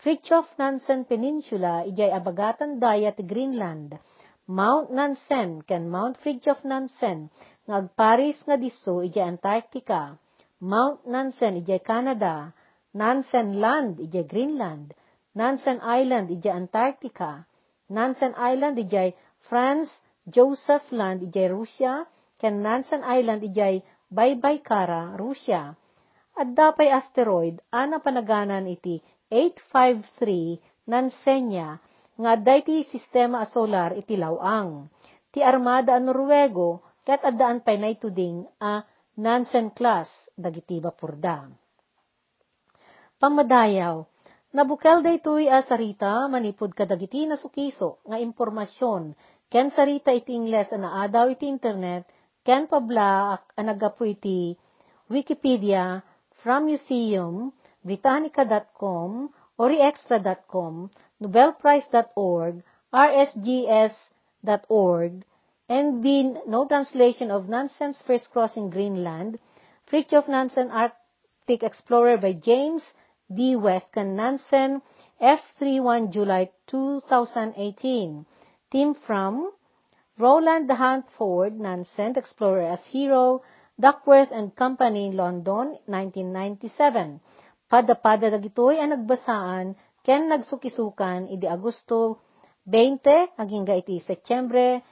Fridtjof 0.00 0.58
Nansen 0.58 1.04
Peninsula 1.04 1.84
ije 1.84 2.06
abagatan 2.18 2.78
daya 2.80 3.10
ti 3.12 3.22
Greenland. 3.22 3.98
Mount 4.50 4.90
Nansen 4.90 5.62
ken 5.62 5.88
Mount 5.94 6.16
Fridtjof 6.18 6.64
Nansen 6.66 7.30
ngagparis 7.70 8.38
nga 8.46 8.56
disso 8.58 8.98
ije 9.06 9.22
Antarctica. 9.22 10.18
Mount 10.58 11.06
Nansen 11.06 11.54
ije 11.62 11.78
Canada. 11.78 12.50
Nansen 13.00 13.48
Land 13.62 13.94
ije 14.06 14.22
Greenland. 14.26 14.90
Nansen 15.38 15.78
Island 15.98 16.30
ije 16.34 16.50
Antarctica. 16.50 17.46
Nansen 17.88 18.34
Island 18.34 18.78
ije 18.78 19.14
France, 19.48 20.02
Joseph 20.26 20.92
Land 20.92 21.22
ijay 21.22 21.48
Russia, 21.48 22.04
ken 22.40 22.62
Nansen 22.62 23.02
Island 23.18 23.42
ijay 23.42 23.82
Baybaykara, 24.10 25.16
Russia. 25.16 25.74
At 26.36 26.48
dapay 26.58 26.90
asteroid, 26.90 27.62
ana 27.70 27.98
panaganan 27.98 28.66
iti 28.66 28.98
853 29.30 30.58
Nansenya, 30.90 31.78
nga 32.20 32.36
dayti 32.36 32.84
sistema 32.84 33.48
solar 33.48 33.96
iti 33.96 34.14
lawang. 34.20 34.92
Ti 35.32 35.40
armada 35.40 35.96
a 35.96 36.02
Norwego, 36.02 36.84
ket 37.00 37.24
addaan 37.24 37.64
pay 37.64 37.80
na 37.80 37.88
ituding 37.88 38.44
a 38.60 38.84
Nansen 39.20 39.72
class, 39.76 40.08
dagiti 40.32 40.80
bapurda. 40.80 41.48
Pamadayaw, 43.20 44.00
nabukel 44.56 45.04
daytoy 45.04 45.52
a 45.52 45.60
sarita 45.60 46.24
manipod 46.30 46.72
kadagiti 46.72 47.28
nasukiso 47.28 48.00
nga 48.08 48.16
impormasyon 48.16 49.12
ken 49.52 49.68
sarita 49.74 50.14
iti 50.14 50.32
Ingles 50.32 50.72
ana 50.72 51.04
adaw 51.04 51.28
iti 51.28 51.44
internet, 51.50 52.08
ken 52.46 52.64
pabla 52.70 53.36
anagapu 53.58 54.08
iti 54.08 54.56
Wikipedia 55.10 56.00
from 56.40 56.70
Museum, 56.70 57.52
Britannica.com, 57.82 59.28
oriextra.com, 59.58 60.88
nobelprize.org, 61.20 62.62
rsgs.org, 62.92 63.92
NB 65.70 66.46
No 66.48 66.66
Translation 66.66 67.30
of 67.30 67.48
Nansen's 67.48 68.02
First 68.02 68.32
Crossing 68.32 68.70
Greenland, 68.70 69.38
Fridtjof 69.86 70.26
Nansen 70.28 70.70
Arctic 70.70 71.62
Explorer 71.62 72.16
by 72.16 72.32
James 72.32 72.82
D. 73.30 73.54
West, 73.54 73.92
kan 73.94 74.16
Nansen, 74.16 74.82
F31 75.22 76.10
July 76.10 76.50
2018. 76.66 78.26
Team 78.72 78.94
from 78.94 79.52
Roland 80.18 80.66
Huntford 80.66 81.54
Nansen, 81.54 82.18
Explorer 82.18 82.74
as 82.74 82.82
Hero, 82.86 83.42
Duckworth 83.78 84.32
and 84.34 84.50
Company, 84.56 85.12
London, 85.14 85.78
1997. 85.86 87.22
Pada-pada 87.70 88.34
dagitoy 88.34 88.82
ang 88.82 88.98
nagbasaan, 88.98 89.78
ken 90.10 90.26
nagsukisukan, 90.26 91.30
idi 91.30 91.46
Agosto 91.46 92.18
20, 92.66 93.38
aging 93.38 93.62
iti 93.78 94.02
Setyembre 94.02 94.82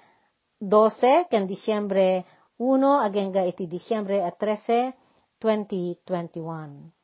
12, 0.63 1.27
ken 1.27 1.51
Disyembre 1.51 2.23
1, 2.55 2.63
aging 3.03 3.35
iti 3.51 3.67
Disyembre 3.67 4.23
13, 4.23 4.95
2021. 5.43 6.98